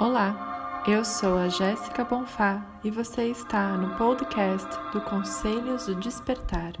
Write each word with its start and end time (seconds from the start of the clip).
Olá, 0.00 0.82
eu 0.88 1.04
sou 1.04 1.36
a 1.36 1.50
Jéssica 1.50 2.02
Bonfá 2.02 2.80
e 2.82 2.90
você 2.90 3.24
está 3.26 3.76
no 3.76 3.98
podcast 3.98 4.66
do 4.94 5.00
Conselhos 5.02 5.84
do 5.84 5.94
Despertar. 5.96 6.72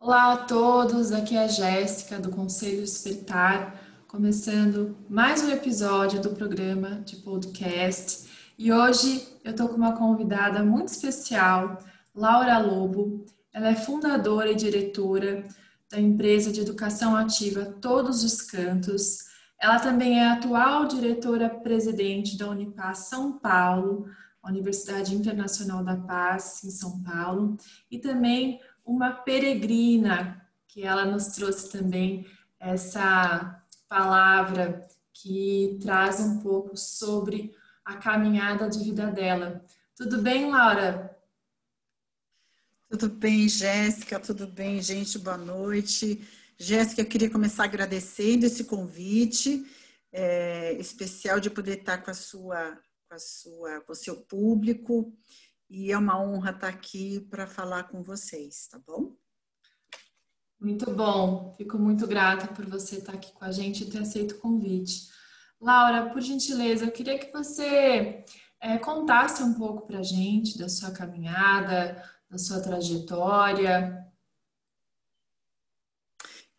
Olá 0.00 0.32
a 0.32 0.36
todos, 0.38 1.12
aqui 1.12 1.36
é 1.36 1.44
a 1.44 1.48
Jéssica 1.48 2.18
do 2.18 2.30
Conselho 2.30 2.80
Despertar, 2.80 3.78
começando 4.08 4.96
mais 5.06 5.42
um 5.42 5.50
episódio 5.50 6.22
do 6.22 6.30
programa 6.30 7.02
de 7.02 7.16
podcast. 7.16 8.26
E 8.58 8.72
hoje 8.72 9.28
eu 9.44 9.50
estou 9.50 9.68
com 9.68 9.76
uma 9.76 9.98
convidada 9.98 10.62
muito 10.62 10.88
especial, 10.88 11.78
Laura 12.14 12.56
Lobo. 12.56 13.26
Ela 13.52 13.68
é 13.68 13.76
fundadora 13.76 14.50
e 14.50 14.54
diretora 14.54 15.44
da 15.90 15.98
empresa 15.98 16.52
de 16.52 16.60
educação 16.60 17.16
ativa 17.16 17.64
Todos 17.80 18.22
os 18.22 18.40
Cantos. 18.40 19.28
Ela 19.58 19.80
também 19.80 20.20
é 20.20 20.28
atual 20.28 20.86
diretora-presidente 20.86 22.38
da 22.38 22.48
Unipaz 22.48 22.98
São 22.98 23.38
Paulo, 23.38 24.06
Universidade 24.42 25.14
Internacional 25.14 25.84
da 25.84 25.96
Paz, 25.96 26.62
em 26.64 26.70
São 26.70 27.02
Paulo, 27.02 27.56
e 27.90 27.98
também 27.98 28.60
uma 28.84 29.10
peregrina, 29.10 30.40
que 30.66 30.82
ela 30.82 31.04
nos 31.04 31.26
trouxe 31.28 31.70
também 31.70 32.26
essa 32.58 33.62
palavra 33.88 34.88
que 35.12 35.78
traz 35.82 36.20
um 36.20 36.38
pouco 36.38 36.76
sobre 36.76 37.52
a 37.84 37.96
caminhada 37.96 38.68
de 38.68 38.82
vida 38.82 39.06
dela. 39.10 39.62
Tudo 39.96 40.22
bem, 40.22 40.50
Laura? 40.50 41.09
Tudo 42.90 43.08
bem, 43.08 43.48
Jéssica? 43.48 44.18
Tudo 44.18 44.48
bem, 44.48 44.82
gente? 44.82 45.16
Boa 45.16 45.36
noite. 45.36 46.26
Jéssica, 46.58 47.00
eu 47.00 47.06
queria 47.06 47.30
começar 47.30 47.62
agradecendo 47.62 48.44
esse 48.44 48.64
convite 48.64 49.64
é, 50.12 50.72
especial 50.72 51.38
de 51.38 51.48
poder 51.48 51.78
estar 51.78 51.98
com 51.98 52.10
a 52.10 52.14
sua, 52.14 52.76
com 53.08 53.14
a 53.14 53.18
sua, 53.20 53.80
com 53.82 53.92
o 53.92 53.94
seu 53.94 54.16
público 54.22 55.16
e 55.68 55.92
é 55.92 55.96
uma 55.96 56.20
honra 56.20 56.50
estar 56.50 56.66
aqui 56.66 57.20
para 57.30 57.46
falar 57.46 57.84
com 57.84 58.02
vocês, 58.02 58.66
tá 58.66 58.80
bom? 58.84 59.14
Muito 60.60 60.90
bom. 60.90 61.54
Fico 61.56 61.78
muito 61.78 62.08
grata 62.08 62.48
por 62.48 62.66
você 62.66 62.96
estar 62.96 63.12
aqui 63.12 63.32
com 63.32 63.44
a 63.44 63.52
gente 63.52 63.84
e 63.84 63.88
ter 63.88 63.98
aceito 63.98 64.32
o 64.32 64.40
convite. 64.40 65.08
Laura, 65.60 66.10
por 66.10 66.20
gentileza, 66.20 66.86
eu 66.86 66.90
queria 66.90 67.20
que 67.20 67.30
você 67.30 68.24
é, 68.60 68.78
contasse 68.78 69.44
um 69.44 69.54
pouco 69.54 69.86
para 69.86 70.00
a 70.00 70.02
gente 70.02 70.58
da 70.58 70.68
sua 70.68 70.90
caminhada, 70.90 72.02
da 72.30 72.38
sua 72.38 72.60
trajetória? 72.60 74.06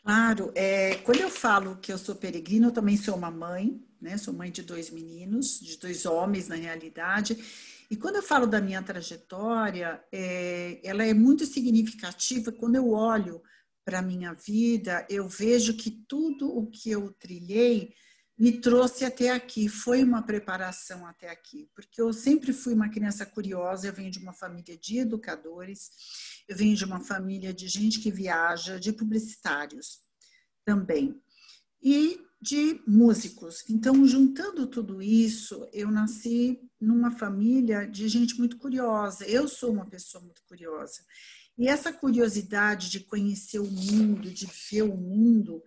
Claro, 0.03 0.51
é, 0.55 0.95
quando 0.95 1.21
eu 1.21 1.29
falo 1.29 1.77
que 1.77 1.93
eu 1.93 1.97
sou 1.97 2.15
peregrina, 2.15 2.67
eu 2.67 2.71
também 2.71 2.97
sou 2.97 3.15
uma 3.15 3.31
mãe, 3.31 3.81
né? 4.01 4.17
Sou 4.17 4.33
mãe 4.33 4.51
de 4.51 4.63
dois 4.63 4.89
meninos, 4.89 5.59
de 5.59 5.77
dois 5.77 6.05
homens 6.05 6.47
na 6.47 6.55
realidade. 6.55 7.37
E 7.89 7.95
quando 7.95 8.15
eu 8.17 8.23
falo 8.23 8.47
da 8.47 8.59
minha 8.59 8.81
trajetória, 8.81 10.03
é, 10.11 10.81
ela 10.83 11.05
é 11.05 11.13
muito 11.13 11.45
significativa. 11.45 12.51
Quando 12.51 12.75
eu 12.75 12.89
olho 12.89 13.41
para 13.85 13.99
a 13.99 14.01
minha 14.01 14.33
vida, 14.33 15.05
eu 15.09 15.27
vejo 15.27 15.75
que 15.75 15.91
tudo 16.07 16.49
o 16.49 16.67
que 16.67 16.89
eu 16.89 17.11
trilhei 17.13 17.93
me 18.41 18.51
trouxe 18.53 19.05
até 19.05 19.29
aqui, 19.29 19.69
foi 19.69 20.03
uma 20.03 20.23
preparação 20.23 21.05
até 21.05 21.29
aqui, 21.29 21.69
porque 21.75 22.01
eu 22.01 22.11
sempre 22.11 22.51
fui 22.51 22.73
uma 22.73 22.89
criança 22.89 23.23
curiosa, 23.23 23.85
eu 23.85 23.93
venho 23.93 24.09
de 24.09 24.17
uma 24.17 24.33
família 24.33 24.75
de 24.75 24.97
educadores, 24.97 25.91
eu 26.47 26.57
venho 26.57 26.75
de 26.75 26.83
uma 26.83 26.99
família 26.99 27.53
de 27.53 27.67
gente 27.67 27.99
que 27.99 28.09
viaja, 28.09 28.79
de 28.79 28.91
publicitários 28.93 29.99
também, 30.65 31.21
e 31.83 32.19
de 32.41 32.81
músicos. 32.87 33.63
Então, 33.69 34.03
juntando 34.07 34.65
tudo 34.65 35.03
isso, 35.03 35.69
eu 35.71 35.91
nasci 35.91 36.59
numa 36.79 37.11
família 37.11 37.87
de 37.87 38.07
gente 38.07 38.39
muito 38.39 38.57
curiosa. 38.57 39.23
Eu 39.25 39.47
sou 39.47 39.71
uma 39.71 39.85
pessoa 39.85 40.23
muito 40.23 40.41
curiosa. 40.47 41.03
E 41.55 41.67
essa 41.67 41.93
curiosidade 41.93 42.89
de 42.89 43.01
conhecer 43.01 43.59
o 43.59 43.69
mundo, 43.69 44.33
de 44.33 44.47
ver 44.47 44.81
o 44.81 44.97
mundo, 44.97 45.61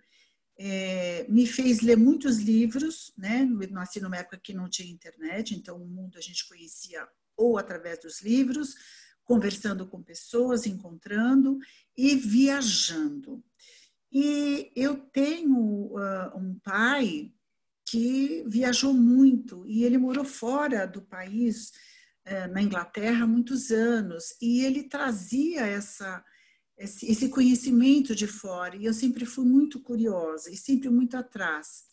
é, 0.57 1.27
me 1.29 1.47
fez 1.47 1.81
ler 1.81 1.97
muitos 1.97 2.39
livros, 2.39 3.13
né? 3.17 3.45
Nasci 3.71 4.01
numa 4.01 4.17
época 4.17 4.39
que 4.39 4.55
não 4.55 4.69
tinha 4.69 4.91
internet, 4.91 5.55
então 5.55 5.77
o 5.77 5.87
mundo 5.87 6.17
a 6.17 6.21
gente 6.21 6.47
conhecia 6.49 7.07
ou 7.37 7.59
através 7.59 8.01
dos 8.01 8.23
livros, 8.23 8.75
conversando 9.25 9.87
com 9.87 10.03
pessoas, 10.03 10.67
encontrando 10.67 11.59
e 11.97 12.15
viajando. 12.15 13.43
E 14.13 14.71
eu 14.77 14.97
tenho 14.97 15.59
uh, 15.59 16.39
um 16.39 16.57
pai 16.63 17.33
que 17.85 18.45
viajou 18.47 18.95
muito 18.95 19.67
e 19.67 19.83
ele 19.83 19.99
morou 19.99 20.25
fora 20.25 20.87
do 20.87 21.03
país, 21.03 21.73
uh, 22.29 22.53
na 22.53 22.63
Inglaterra, 22.63 23.25
há 23.25 23.27
muitos 23.27 23.73
anos, 23.73 24.37
e 24.41 24.65
ele 24.65 24.85
trazia 24.85 25.67
essa 25.67 26.25
esse, 26.77 27.29
conhecimento 27.29 28.15
de 28.15 28.27
fora. 28.27 28.77
E 28.77 28.85
eu 28.85 28.95
sempre 28.95 29.25
fui 29.25 29.45
muito 29.45 29.81
curiosa 29.81 30.51
e 30.51 30.57
sempre 30.57 30.89
muito 30.89 31.17
atrás. 31.17 31.85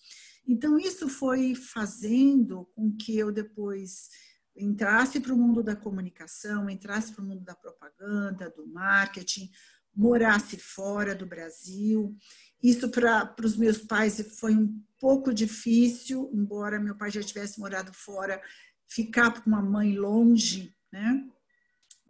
Então, 0.47 0.80
isso 0.80 1.08
foi 1.08 1.56
fazendo 1.56 2.66
com 2.74 2.96
que 2.96 3.18
eu 3.18 3.31
depois 3.31 4.09
entrasse 4.56 5.20
para 5.20 5.34
o 5.34 5.38
mundo 5.38 5.64
da 5.64 5.75
comunicação, 5.75 6.70
entrasse 6.70 7.14
para 7.14 7.24
o 7.24 7.28
mundo 7.28 7.44
da 7.44 7.56
propaganda, 7.56 8.50
do 8.50 8.68
marketing, 8.68 9.50
morasse 9.96 10.58
fora 10.58 11.16
do 11.16 11.25
Brasil. 11.25 12.16
Isso 12.62 12.90
para 12.90 13.34
os 13.44 13.56
meus 13.56 13.80
pais 13.80 14.22
foi 14.40 14.56
um 14.56 14.81
pouco 15.00 15.34
difícil, 15.34 16.30
embora 16.34 16.80
meu 16.80 16.96
pai 16.96 17.12
já 17.12 17.22
tivesse 17.22 17.59
morado 17.59 17.94
fora, 17.94 18.41
ficar 18.88 19.31
com 19.31 19.50
uma 19.50 19.62
mãe 19.62 19.97
longe, 19.97 20.75
né? 20.91 21.28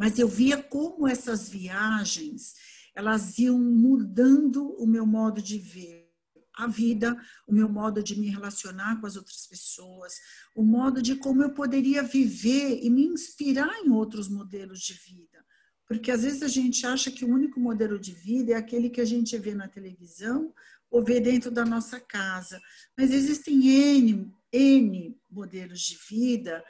Mas 0.01 0.17
eu 0.17 0.27
via 0.27 0.57
como 0.57 1.07
essas 1.07 1.47
viagens 1.47 2.55
elas 2.95 3.37
iam 3.37 3.59
mudando 3.59 4.73
o 4.79 4.87
meu 4.87 5.05
modo 5.05 5.39
de 5.39 5.59
ver 5.59 6.09
a 6.55 6.65
vida, 6.65 7.15
o 7.45 7.53
meu 7.53 7.69
modo 7.69 8.01
de 8.01 8.19
me 8.19 8.27
relacionar 8.27 8.99
com 8.99 9.05
as 9.05 9.15
outras 9.15 9.45
pessoas, 9.45 10.15
o 10.55 10.63
modo 10.63 11.03
de 11.03 11.15
como 11.17 11.43
eu 11.43 11.51
poderia 11.51 12.01
viver 12.01 12.79
e 12.83 12.89
me 12.89 13.05
inspirar 13.05 13.71
em 13.85 13.91
outros 13.91 14.27
modelos 14.27 14.81
de 14.81 14.93
vida. 14.93 15.45
Porque 15.87 16.09
às 16.09 16.23
vezes 16.23 16.41
a 16.41 16.47
gente 16.47 16.83
acha 16.83 17.11
que 17.11 17.23
o 17.23 17.31
único 17.31 17.59
modelo 17.59 17.99
de 17.99 18.11
vida 18.11 18.53
é 18.53 18.55
aquele 18.55 18.89
que 18.89 19.01
a 19.01 19.05
gente 19.05 19.37
vê 19.37 19.53
na 19.53 19.67
televisão 19.67 20.51
ou 20.89 21.03
vê 21.03 21.21
dentro 21.21 21.51
da 21.51 21.63
nossa 21.63 21.99
casa. 21.99 22.59
Mas 22.97 23.11
existem 23.11 23.67
N, 23.67 24.33
N 24.51 25.15
modelos 25.29 25.79
de 25.81 25.95
vida 26.09 26.63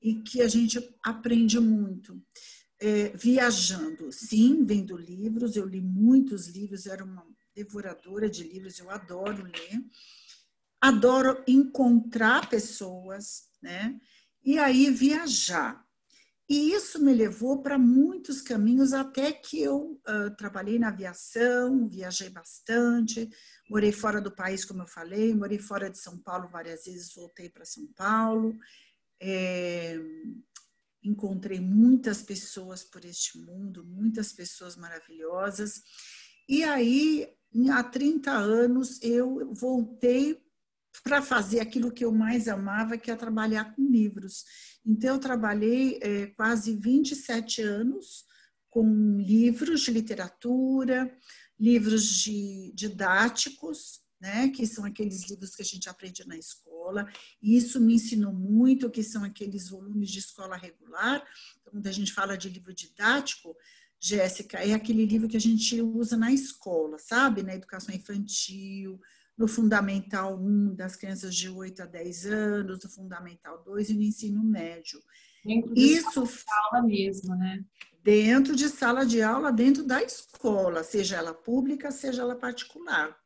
e 0.00 0.22
que 0.22 0.40
a 0.40 0.46
gente 0.46 0.78
aprende 1.02 1.58
muito 1.58 2.22
é, 2.80 3.08
viajando, 3.08 4.12
sim, 4.12 4.64
vendo 4.64 4.96
livros, 4.96 5.56
eu 5.56 5.66
li 5.66 5.80
muitos 5.80 6.48
livros, 6.48 6.86
era 6.86 7.04
uma 7.04 7.26
devoradora 7.54 8.28
de 8.28 8.44
livros, 8.44 8.78
eu 8.78 8.90
adoro 8.90 9.44
ler, 9.44 9.82
adoro 10.80 11.42
encontrar 11.46 12.48
pessoas, 12.50 13.48
né? 13.62 13.98
E 14.44 14.58
aí 14.58 14.90
viajar. 14.90 15.84
E 16.48 16.72
isso 16.72 17.02
me 17.02 17.12
levou 17.12 17.60
para 17.60 17.76
muitos 17.76 18.40
caminhos, 18.40 18.92
até 18.92 19.32
que 19.32 19.60
eu 19.60 20.00
uh, 20.06 20.36
trabalhei 20.36 20.78
na 20.78 20.88
aviação, 20.88 21.88
viajei 21.88 22.30
bastante, 22.30 23.28
morei 23.68 23.90
fora 23.90 24.20
do 24.20 24.30
país, 24.30 24.64
como 24.64 24.82
eu 24.82 24.86
falei, 24.86 25.34
morei 25.34 25.58
fora 25.58 25.90
de 25.90 25.98
São 25.98 26.18
Paulo 26.18 26.48
várias 26.48 26.84
vezes, 26.84 27.12
voltei 27.14 27.48
para 27.48 27.64
São 27.64 27.84
Paulo. 27.96 28.56
É, 29.20 29.98
encontrei 31.08 31.60
muitas 31.60 32.22
pessoas 32.22 32.82
por 32.82 33.04
este 33.04 33.38
mundo, 33.38 33.84
muitas 33.84 34.32
pessoas 34.32 34.76
maravilhosas. 34.76 35.82
E 36.48 36.64
aí, 36.64 37.28
há 37.70 37.82
30 37.82 38.30
anos, 38.30 39.00
eu 39.02 39.52
voltei 39.54 40.40
para 41.02 41.20
fazer 41.22 41.60
aquilo 41.60 41.92
que 41.92 42.04
eu 42.04 42.12
mais 42.12 42.48
amava, 42.48 42.98
que 42.98 43.10
é 43.10 43.16
trabalhar 43.16 43.74
com 43.74 43.82
livros. 43.82 44.44
Então, 44.84 45.14
eu 45.14 45.20
trabalhei 45.20 45.98
é, 46.02 46.26
quase 46.28 46.74
27 46.74 47.62
anos 47.62 48.24
com 48.70 49.18
livros 49.18 49.82
de 49.82 49.90
literatura, 49.90 51.16
livros 51.58 52.04
de 52.04 52.72
didáticos, 52.74 54.00
né, 54.20 54.48
que 54.48 54.66
são 54.66 54.84
aqueles 54.84 55.28
livros 55.28 55.54
que 55.54 55.62
a 55.62 55.64
gente 55.64 55.88
aprende 55.88 56.26
na 56.26 56.36
escola, 56.36 57.06
e 57.42 57.56
isso 57.56 57.80
me 57.80 57.94
ensinou 57.94 58.32
muito, 58.32 58.90
que 58.90 59.02
são 59.02 59.24
aqueles 59.24 59.68
volumes 59.68 60.10
de 60.10 60.18
escola 60.18 60.56
regular, 60.56 61.22
então, 61.60 61.72
quando 61.72 61.86
a 61.86 61.92
gente 61.92 62.12
fala 62.12 62.36
de 62.36 62.48
livro 62.48 62.72
didático, 62.72 63.56
Jéssica, 63.98 64.58
é 64.58 64.72
aquele 64.72 65.04
livro 65.04 65.28
que 65.28 65.36
a 65.36 65.40
gente 65.40 65.80
usa 65.80 66.16
na 66.16 66.32
escola, 66.32 66.98
sabe, 66.98 67.42
na 67.42 67.54
educação 67.54 67.94
infantil, 67.94 69.00
no 69.36 69.46
Fundamental 69.46 70.38
1, 70.38 70.74
das 70.74 70.96
crianças 70.96 71.34
de 71.34 71.48
8 71.48 71.82
a 71.82 71.86
10 71.86 72.26
anos, 72.26 72.84
no 72.84 72.90
Fundamental 72.90 73.62
2 73.64 73.90
e 73.90 73.94
no 73.94 74.02
ensino 74.02 74.42
médio. 74.42 75.02
Dentro 75.44 75.74
de 75.74 75.80
Isso, 75.80 76.26
sala 76.26 76.60
aula 76.72 76.86
mesmo, 76.86 77.34
né? 77.36 77.64
Dentro 78.02 78.56
de 78.56 78.68
sala 78.68 79.04
de 79.04 79.20
aula, 79.20 79.52
dentro 79.52 79.84
da 79.84 80.02
escola, 80.02 80.82
seja 80.82 81.16
ela 81.16 81.34
pública, 81.34 81.90
seja 81.90 82.22
ela 82.22 82.36
particular. 82.36 83.16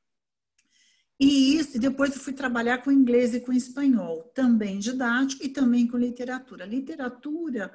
E 1.20 1.56
isso, 1.56 1.78
depois 1.78 2.14
eu 2.14 2.20
fui 2.20 2.32
trabalhar 2.32 2.78
com 2.78 2.90
inglês 2.90 3.34
e 3.34 3.40
com 3.40 3.52
espanhol, 3.52 4.32
também 4.34 4.78
didático 4.78 5.44
e 5.44 5.50
também 5.50 5.86
com 5.86 5.98
literatura. 5.98 6.64
Literatura 6.64 7.70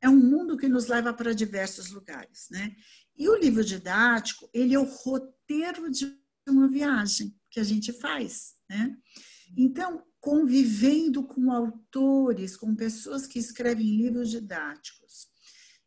é 0.00 0.08
um 0.08 0.16
mundo 0.16 0.56
que 0.56 0.68
nos 0.68 0.88
leva 0.88 1.14
para 1.14 1.32
diversos 1.32 1.92
lugares, 1.92 2.48
né? 2.50 2.74
E 3.16 3.28
o 3.28 3.36
livro 3.36 3.64
didático, 3.64 4.50
ele 4.52 4.74
é 4.74 4.78
o 4.80 4.84
roteiro 4.84 5.88
de 5.88 6.12
uma 6.48 6.66
viagem 6.66 7.32
que 7.48 7.60
a 7.60 7.64
gente 7.64 7.92
faz, 7.92 8.54
né? 8.68 8.96
Então, 9.56 10.02
convivendo 10.20 11.22
com 11.22 11.52
autores, 11.52 12.56
com 12.56 12.74
pessoas 12.74 13.28
que 13.28 13.38
escrevem 13.38 13.96
livros 13.96 14.28
didáticos 14.28 15.28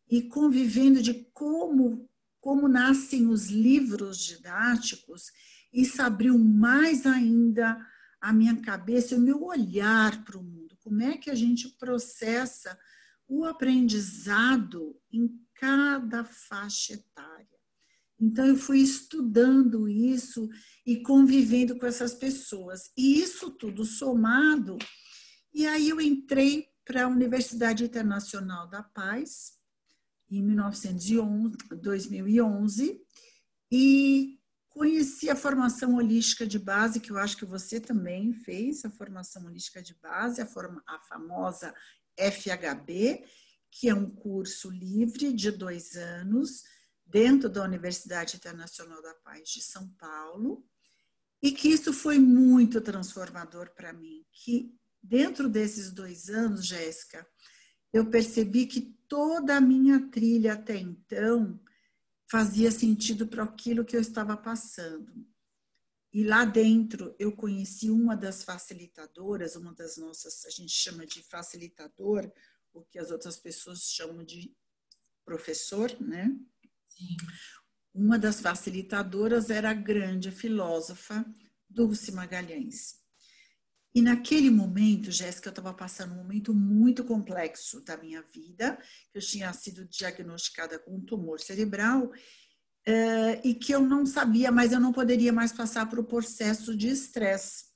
e 0.08 0.22
convivendo 0.22 1.02
de 1.02 1.28
como 1.34 2.08
como 2.40 2.66
nascem 2.66 3.28
os 3.28 3.46
livros 3.46 4.18
didáticos, 4.18 5.30
isso 5.72 6.02
abriu 6.02 6.38
mais 6.38 7.06
ainda 7.06 7.78
a 8.20 8.32
minha 8.32 8.56
cabeça, 8.60 9.16
o 9.16 9.20
meu 9.20 9.42
olhar 9.42 10.24
para 10.24 10.38
o 10.38 10.42
mundo. 10.42 10.76
Como 10.80 11.02
é 11.02 11.16
que 11.16 11.30
a 11.30 11.34
gente 11.34 11.68
processa 11.78 12.78
o 13.26 13.44
aprendizado 13.44 14.96
em 15.10 15.28
cada 15.54 16.24
faixa 16.24 16.94
etária? 16.94 17.46
Então, 18.20 18.46
eu 18.46 18.56
fui 18.56 18.78
estudando 18.78 19.88
isso 19.88 20.48
e 20.86 21.02
convivendo 21.02 21.76
com 21.76 21.86
essas 21.86 22.14
pessoas. 22.14 22.92
E 22.96 23.20
isso 23.20 23.50
tudo 23.50 23.84
somado, 23.84 24.78
e 25.52 25.66
aí 25.66 25.88
eu 25.88 26.00
entrei 26.00 26.68
para 26.84 27.04
a 27.04 27.08
Universidade 27.08 27.84
Internacional 27.84 28.68
da 28.68 28.82
Paz, 28.82 29.54
em 30.30 30.42
1911, 30.42 31.56
2011, 31.80 33.00
e 33.70 34.38
Conheci 34.72 35.28
a 35.28 35.36
formação 35.36 35.96
holística 35.96 36.46
de 36.46 36.58
base, 36.58 36.98
que 36.98 37.12
eu 37.12 37.18
acho 37.18 37.36
que 37.36 37.44
você 37.44 37.78
também 37.78 38.32
fez, 38.32 38.84
a 38.84 38.90
formação 38.90 39.44
holística 39.44 39.82
de 39.82 39.94
base, 39.94 40.40
a, 40.40 40.46
forma, 40.46 40.82
a 40.86 40.98
famosa 40.98 41.74
FHB, 42.18 43.22
que 43.70 43.90
é 43.90 43.94
um 43.94 44.08
curso 44.08 44.70
livre 44.70 45.30
de 45.32 45.50
dois 45.50 45.94
anos, 45.94 46.62
dentro 47.04 47.50
da 47.50 47.62
Universidade 47.62 48.36
Internacional 48.36 49.02
da 49.02 49.14
Paz 49.16 49.50
de 49.50 49.60
São 49.60 49.88
Paulo, 49.98 50.64
e 51.42 51.52
que 51.52 51.68
isso 51.68 51.92
foi 51.92 52.18
muito 52.18 52.80
transformador 52.80 53.74
para 53.74 53.92
mim. 53.92 54.24
Que 54.32 54.74
dentro 55.02 55.50
desses 55.50 55.90
dois 55.90 56.30
anos, 56.30 56.66
Jéssica, 56.66 57.26
eu 57.92 58.06
percebi 58.06 58.64
que 58.66 58.96
toda 59.06 59.56
a 59.56 59.60
minha 59.60 60.08
trilha 60.08 60.54
até 60.54 60.78
então 60.78 61.60
fazia 62.32 62.70
sentido 62.70 63.26
para 63.26 63.44
aquilo 63.44 63.84
que 63.84 63.94
eu 63.94 64.00
estava 64.00 64.34
passando. 64.38 65.12
E 66.10 66.24
lá 66.24 66.46
dentro 66.46 67.14
eu 67.18 67.30
conheci 67.30 67.90
uma 67.90 68.16
das 68.16 68.42
facilitadoras, 68.42 69.54
uma 69.54 69.74
das 69.74 69.98
nossas, 69.98 70.46
a 70.46 70.50
gente 70.50 70.72
chama 70.72 71.04
de 71.04 71.22
facilitador, 71.22 72.32
o 72.72 72.80
que 72.84 72.98
as 72.98 73.10
outras 73.10 73.36
pessoas 73.38 73.82
chamam 73.82 74.24
de 74.24 74.50
professor, 75.26 75.94
né? 76.00 76.34
Sim. 76.88 77.16
Uma 77.92 78.18
das 78.18 78.40
facilitadoras 78.40 79.50
era 79.50 79.68
a 79.68 79.74
grande 79.74 80.30
filósofa 80.30 81.26
Dulce 81.68 82.12
Magalhães. 82.12 83.01
E 83.94 84.00
naquele 84.00 84.50
momento, 84.50 85.10
Jéssica, 85.10 85.48
eu 85.48 85.52
estava 85.52 85.74
passando 85.74 86.14
um 86.14 86.16
momento 86.16 86.54
muito 86.54 87.04
complexo 87.04 87.80
da 87.82 87.96
minha 87.96 88.22
vida. 88.22 88.78
Eu 89.12 89.20
tinha 89.20 89.52
sido 89.52 89.84
diagnosticada 89.84 90.78
com 90.78 90.96
um 90.96 91.04
tumor 91.04 91.38
cerebral 91.38 92.06
uh, 92.06 93.40
e 93.44 93.54
que 93.54 93.72
eu 93.72 93.80
não 93.80 94.06
sabia, 94.06 94.50
mas 94.50 94.72
eu 94.72 94.80
não 94.80 94.92
poderia 94.92 95.32
mais 95.32 95.52
passar 95.52 95.86
por 95.90 96.00
um 96.00 96.04
processo 96.04 96.74
de 96.74 96.88
estresse. 96.88 97.66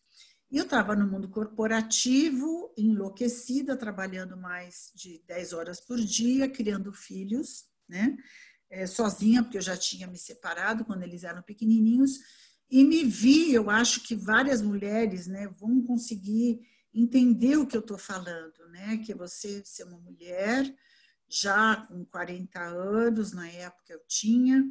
E 0.50 0.56
eu 0.56 0.64
estava 0.64 0.96
no 0.96 1.06
mundo 1.06 1.28
corporativo, 1.28 2.72
enlouquecida, 2.78 3.76
trabalhando 3.76 4.38
mais 4.38 4.92
de 4.94 5.22
10 5.26 5.52
horas 5.52 5.80
por 5.80 5.98
dia, 5.98 6.48
criando 6.48 6.92
filhos, 6.92 7.64
né? 7.86 8.16
É, 8.70 8.86
sozinha, 8.86 9.42
porque 9.42 9.58
eu 9.58 9.62
já 9.62 9.76
tinha 9.76 10.06
me 10.06 10.18
separado 10.18 10.84
quando 10.84 11.02
eles 11.02 11.24
eram 11.24 11.42
pequenininhos 11.42 12.18
e 12.70 12.84
me 12.84 13.04
vi, 13.04 13.52
eu 13.52 13.70
acho 13.70 14.02
que 14.02 14.14
várias 14.14 14.60
mulheres 14.60 15.26
né, 15.26 15.48
vão 15.58 15.82
conseguir 15.82 16.60
entender 16.92 17.56
o 17.56 17.66
que 17.66 17.76
eu 17.76 17.80
estou 17.80 17.98
falando, 17.98 18.66
né? 18.70 18.96
Que 18.98 19.14
você 19.14 19.62
ser 19.64 19.84
uma 19.84 19.98
mulher 19.98 20.74
já 21.28 21.76
com 21.86 22.04
40 22.06 22.60
anos, 22.60 23.32
na 23.32 23.48
época 23.48 23.92
eu 23.92 24.00
tinha, 24.08 24.64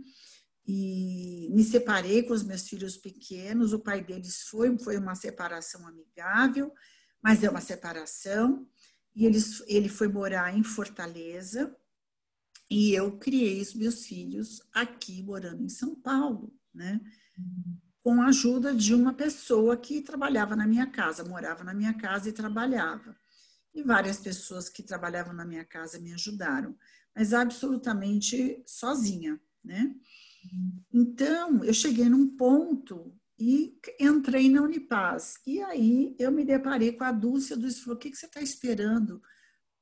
e 0.65 1.47
me 1.51 1.63
separei 1.63 2.24
com 2.24 2.33
os 2.33 2.44
meus 2.44 2.68
filhos 2.68 2.97
pequenos, 2.97 3.74
o 3.74 3.80
pai 3.80 4.03
deles 4.03 4.44
foi, 4.44 4.75
foi 4.80 4.98
uma 4.98 5.13
separação 5.13 5.88
amigável, 5.88 6.74
mas 7.21 7.44
é 7.44 7.50
uma 7.50 7.62
separação, 7.62 8.68
e 9.15 9.25
eles, 9.25 9.63
ele 9.68 9.89
foi 9.89 10.07
morar 10.07 10.57
em 10.57 10.63
Fortaleza, 10.63 11.75
e 12.69 12.94
eu 12.94 13.18
criei 13.18 13.62
os 13.62 13.75
meus 13.75 14.06
filhos 14.07 14.62
aqui, 14.74 15.21
morando 15.21 15.63
em 15.63 15.69
São 15.69 15.94
Paulo, 15.94 16.51
né? 16.74 17.00
Com 18.03 18.21
a 18.21 18.27
ajuda 18.27 18.73
de 18.73 18.93
uma 18.93 19.13
pessoa 19.13 19.75
que 19.75 20.01
trabalhava 20.01 20.55
na 20.55 20.67
minha 20.67 20.87
casa, 20.87 21.23
morava 21.23 21.63
na 21.63 21.73
minha 21.73 21.93
casa 21.93 22.29
e 22.29 22.33
trabalhava. 22.33 23.15
E 23.73 23.83
várias 23.83 24.19
pessoas 24.19 24.69
que 24.69 24.83
trabalhavam 24.83 25.33
na 25.33 25.43
minha 25.43 25.65
casa 25.65 25.99
me 25.99 26.13
ajudaram, 26.13 26.77
mas 27.15 27.33
absolutamente 27.33 28.63
sozinha, 28.65 29.39
né? 29.63 29.93
Então, 30.93 31.63
eu 31.63 31.73
cheguei 31.73 32.07
num 32.07 32.35
ponto 32.37 33.13
e 33.38 33.77
entrei 33.99 34.49
na 34.49 34.61
Unipaz. 34.61 35.35
E 35.45 35.61
aí 35.61 36.15
eu 36.17 36.31
me 36.31 36.45
deparei 36.45 36.93
com 36.93 37.03
a 37.03 37.11
Dulce, 37.11 37.53
a 37.53 37.55
Dulce 37.55 37.81
falou, 37.81 37.95
o 37.95 37.99
que, 37.99 38.11
que 38.11 38.17
você 38.17 38.25
está 38.27 38.41
esperando 38.41 39.21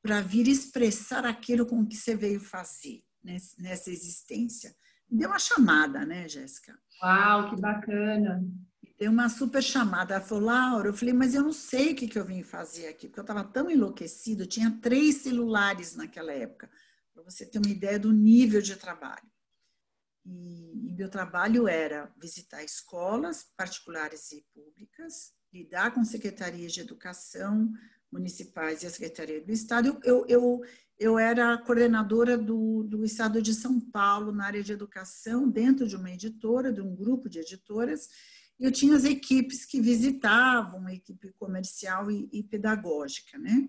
para 0.02 0.22
vir 0.22 0.48
expressar 0.48 1.26
aquilo 1.26 1.66
com 1.66 1.86
que 1.86 1.96
você 1.96 2.16
veio 2.16 2.40
fazer 2.40 3.04
nessa 3.24 3.92
existência? 3.92 4.76
Deu 5.14 5.30
uma 5.30 5.40
chamada, 5.40 6.06
né, 6.06 6.28
Jéssica? 6.28 6.78
Uau, 7.02 7.50
que 7.50 7.62
bacana! 7.62 8.44
Deu 9.00 9.12
uma 9.12 9.30
super 9.30 9.62
chamada. 9.62 10.16
Ela 10.16 10.24
falou, 10.24 10.46
Laura, 10.46 10.90
eu 10.90 10.94
falei, 10.94 11.14
mas 11.14 11.34
eu 11.34 11.44
não 11.44 11.52
sei 11.52 11.94
o 11.94 11.96
que, 11.96 12.08
que 12.08 12.18
eu 12.18 12.26
vim 12.26 12.44
fazer 12.44 12.88
aqui, 12.88 13.08
porque 13.08 13.20
eu 13.20 13.24
estava 13.24 13.44
tão 13.44 13.70
enlouquecido, 13.70 14.46
tinha 14.46 14.72
três 14.82 15.18
celulares 15.18 15.96
naquela 15.96 16.32
época, 16.32 16.70
para 17.14 17.24
você 17.24 17.46
ter 17.46 17.60
uma 17.60 17.70
ideia 17.70 18.00
do 18.00 18.12
nível 18.12 18.62
de 18.62 18.76
trabalho. 18.76 19.30
E, 20.26 20.90
e 20.90 20.94
meu 20.94 21.10
trabalho 21.10 21.68
era 21.68 22.14
visitar 22.20 22.64
escolas 22.64 23.44
particulares 23.58 24.32
e 24.32 24.46
públicas, 24.54 25.34
lidar 25.52 25.94
com 25.94 26.04
secretarias 26.06 26.72
de 26.72 26.82
educação 26.82 27.70
municipais 28.12 28.84
e 28.84 28.88
a 28.88 28.90
Secretaria 28.90 29.42
do 29.42 29.52
Estado. 29.52 30.00
Eu, 30.04 30.26
eu, 30.28 30.62
eu 31.00 31.18
era 31.18 31.58
coordenadora 31.58 32.38
do, 32.38 32.84
do 32.84 33.04
Estado 33.04 33.42
de 33.42 33.54
São 33.54 33.80
Paulo 33.80 34.32
na 34.32 34.46
área 34.46 34.64
de 34.64 34.72
educação, 34.72 35.50
dentro 35.50 35.88
de 35.88 35.96
uma 35.96 36.12
editora, 36.12 36.72
de 36.72 36.82
um 36.82 36.96
grupo 36.96 37.30
de 37.30 37.40
editoras, 37.40 38.08
e 38.60 38.66
eu 38.66 38.72
tinha 38.72 38.96
as 38.96 39.04
equipes 39.04 39.66
que 39.66 39.82
visitavam, 39.82 40.86
a 40.86 40.94
equipe 40.94 41.34
comercial 41.34 42.10
e, 42.12 42.30
e 42.32 42.44
pedagógica, 42.44 43.38
né? 43.38 43.68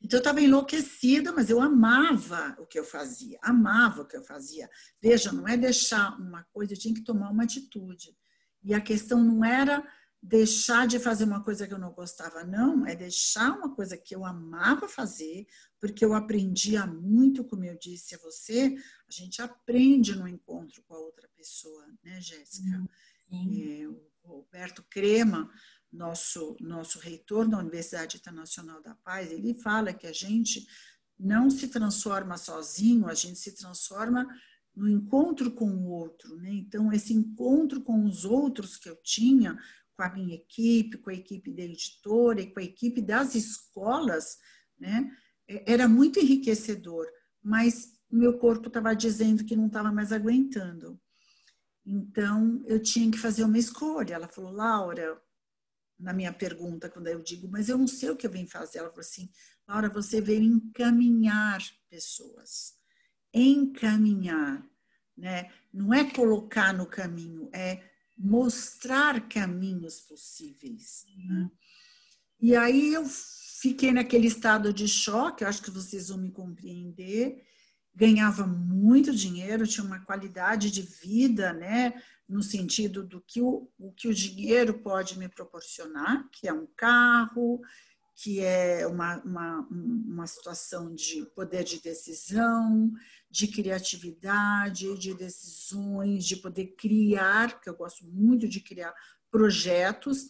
Então 0.00 0.18
eu 0.18 0.20
estava 0.20 0.40
enlouquecida, 0.40 1.32
mas 1.32 1.48
eu 1.48 1.60
amava 1.60 2.54
o 2.58 2.66
que 2.66 2.78
eu 2.78 2.84
fazia, 2.84 3.38
amava 3.42 4.02
o 4.02 4.06
que 4.06 4.16
eu 4.16 4.22
fazia. 4.22 4.68
Veja, 5.00 5.32
não 5.32 5.48
é 5.48 5.56
deixar 5.56 6.18
uma 6.20 6.44
coisa, 6.52 6.74
eu 6.74 6.78
tinha 6.78 6.94
que 6.94 7.02
tomar 7.02 7.30
uma 7.30 7.44
atitude. 7.44 8.16
E 8.62 8.74
a 8.74 8.80
questão 8.80 9.22
não 9.22 9.44
era 9.44 9.82
deixar 10.22 10.86
de 10.86 10.98
fazer 10.98 11.24
uma 11.24 11.42
coisa 11.42 11.66
que 11.66 11.74
eu 11.74 11.78
não 11.78 11.92
gostava, 11.92 12.44
não, 12.44 12.86
é 12.86 12.94
deixar 12.94 13.52
uma 13.52 13.74
coisa 13.74 13.96
que 13.96 14.14
eu 14.14 14.24
amava 14.24 14.88
fazer, 14.88 15.46
porque 15.80 16.04
eu 16.04 16.14
aprendia 16.14 16.86
muito, 16.86 17.44
como 17.44 17.64
eu 17.64 17.78
disse 17.78 18.14
a 18.14 18.18
você, 18.18 18.74
a 19.08 19.12
gente 19.12 19.40
aprende 19.40 20.16
no 20.16 20.26
encontro 20.26 20.82
com 20.82 20.94
a 20.94 20.98
outra 20.98 21.28
pessoa, 21.36 21.86
né, 22.02 22.20
Jéssica? 22.20 22.84
É, 23.30 23.88
o 23.88 24.00
Roberto 24.24 24.84
Crema, 24.88 25.50
nosso, 25.92 26.56
nosso 26.60 26.98
reitor 26.98 27.48
da 27.48 27.58
Universidade 27.58 28.16
Internacional 28.16 28.82
da 28.82 28.94
Paz, 28.96 29.30
ele 29.30 29.54
fala 29.54 29.92
que 29.92 30.06
a 30.06 30.12
gente 30.12 30.66
não 31.18 31.48
se 31.48 31.68
transforma 31.68 32.36
sozinho, 32.36 33.08
a 33.08 33.14
gente 33.14 33.38
se 33.38 33.54
transforma 33.54 34.26
no 34.74 34.88
encontro 34.88 35.50
com 35.50 35.70
o 35.70 35.88
outro, 35.88 36.36
né? 36.36 36.52
Então, 36.52 36.92
esse 36.92 37.14
encontro 37.14 37.80
com 37.80 38.04
os 38.04 38.26
outros 38.26 38.76
que 38.76 38.88
eu 38.90 38.96
tinha, 38.96 39.58
com 39.96 40.02
a 40.02 40.12
minha 40.12 40.34
equipe, 40.34 40.98
com 40.98 41.10
a 41.10 41.14
equipe 41.14 41.52
da 41.52 41.62
editora 41.62 42.40
e 42.40 42.52
com 42.52 42.60
a 42.60 42.62
equipe 42.62 43.00
das 43.00 43.34
escolas, 43.34 44.36
né? 44.78 45.10
É, 45.48 45.72
era 45.72 45.88
muito 45.88 46.20
enriquecedor, 46.20 47.06
mas 47.42 47.96
meu 48.10 48.38
corpo 48.38 48.68
estava 48.68 48.94
dizendo 48.94 49.44
que 49.44 49.56
não 49.56 49.66
estava 49.66 49.90
mais 49.90 50.12
aguentando. 50.12 51.00
Então, 51.84 52.62
eu 52.66 52.82
tinha 52.82 53.10
que 53.10 53.18
fazer 53.18 53.44
uma 53.44 53.58
escolha. 53.58 54.14
Ela 54.14 54.28
falou, 54.28 54.50
Laura, 54.50 55.20
na 55.98 56.12
minha 56.12 56.32
pergunta, 56.32 56.90
quando 56.90 57.06
eu 57.06 57.22
digo, 57.22 57.48
mas 57.48 57.68
eu 57.68 57.78
não 57.78 57.86
sei 57.86 58.10
o 58.10 58.16
que 58.16 58.26
eu 58.26 58.30
vim 58.30 58.46
fazer. 58.46 58.78
Ela 58.78 58.90
falou 58.90 59.00
assim, 59.00 59.30
Laura, 59.66 59.88
você 59.88 60.20
veio 60.20 60.42
encaminhar 60.42 61.60
pessoas. 61.88 62.74
Encaminhar, 63.32 64.66
né? 65.16 65.50
Não 65.72 65.94
é 65.94 66.10
colocar 66.10 66.72
no 66.72 66.86
caminho, 66.86 67.48
é 67.52 67.82
mostrar 68.16 69.28
caminhos 69.28 70.00
possíveis. 70.00 71.04
Né? 71.28 71.50
E 72.40 72.56
aí 72.56 72.94
eu 72.94 73.04
fiquei 73.60 73.92
naquele 73.92 74.26
estado 74.26 74.72
de 74.72 74.88
choque, 74.88 75.44
acho 75.44 75.62
que 75.62 75.70
vocês 75.70 76.08
vão 76.08 76.18
me 76.18 76.30
compreender. 76.30 77.42
Ganhava 77.94 78.46
muito 78.46 79.14
dinheiro, 79.14 79.66
tinha 79.66 79.84
uma 79.84 80.04
qualidade 80.04 80.70
de 80.70 80.82
vida, 80.82 81.52
né? 81.52 81.94
No 82.28 82.42
sentido 82.42 83.02
do 83.02 83.20
que 83.20 83.40
o, 83.40 83.70
o 83.78 83.92
que 83.92 84.08
o 84.08 84.14
dinheiro 84.14 84.82
pode 84.82 85.18
me 85.18 85.28
proporcionar, 85.28 86.28
que 86.30 86.46
é 86.46 86.52
um 86.52 86.66
carro, 86.76 87.60
que 88.16 88.40
é 88.40 88.86
uma, 88.86 89.22
uma, 89.22 89.68
uma 89.70 90.26
situação 90.26 90.94
de 90.94 91.26
poder 91.34 91.62
de 91.62 91.82
decisão, 91.82 92.90
de 93.30 93.46
criatividade, 93.46 94.98
de 94.98 95.12
decisões, 95.12 96.24
de 96.24 96.36
poder 96.36 96.74
criar, 96.78 97.52
porque 97.52 97.68
eu 97.68 97.76
gosto 97.76 98.06
muito 98.06 98.48
de 98.48 98.60
criar 98.60 98.94
projetos. 99.30 100.26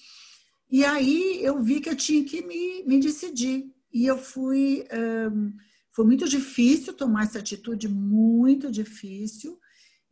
E 0.68 0.84
aí 0.84 1.38
eu 1.40 1.62
vi 1.62 1.80
que 1.80 1.88
eu 1.88 1.96
tinha 1.96 2.24
que 2.24 2.44
me, 2.44 2.82
me 2.82 2.98
decidir. 2.98 3.72
E 3.92 4.04
eu 4.04 4.18
fui. 4.18 4.84
Um, 4.92 5.54
foi 5.92 6.04
muito 6.04 6.28
difícil 6.28 6.92
tomar 6.92 7.22
essa 7.22 7.38
atitude, 7.38 7.88
muito 7.88 8.70
difícil. 8.70 9.58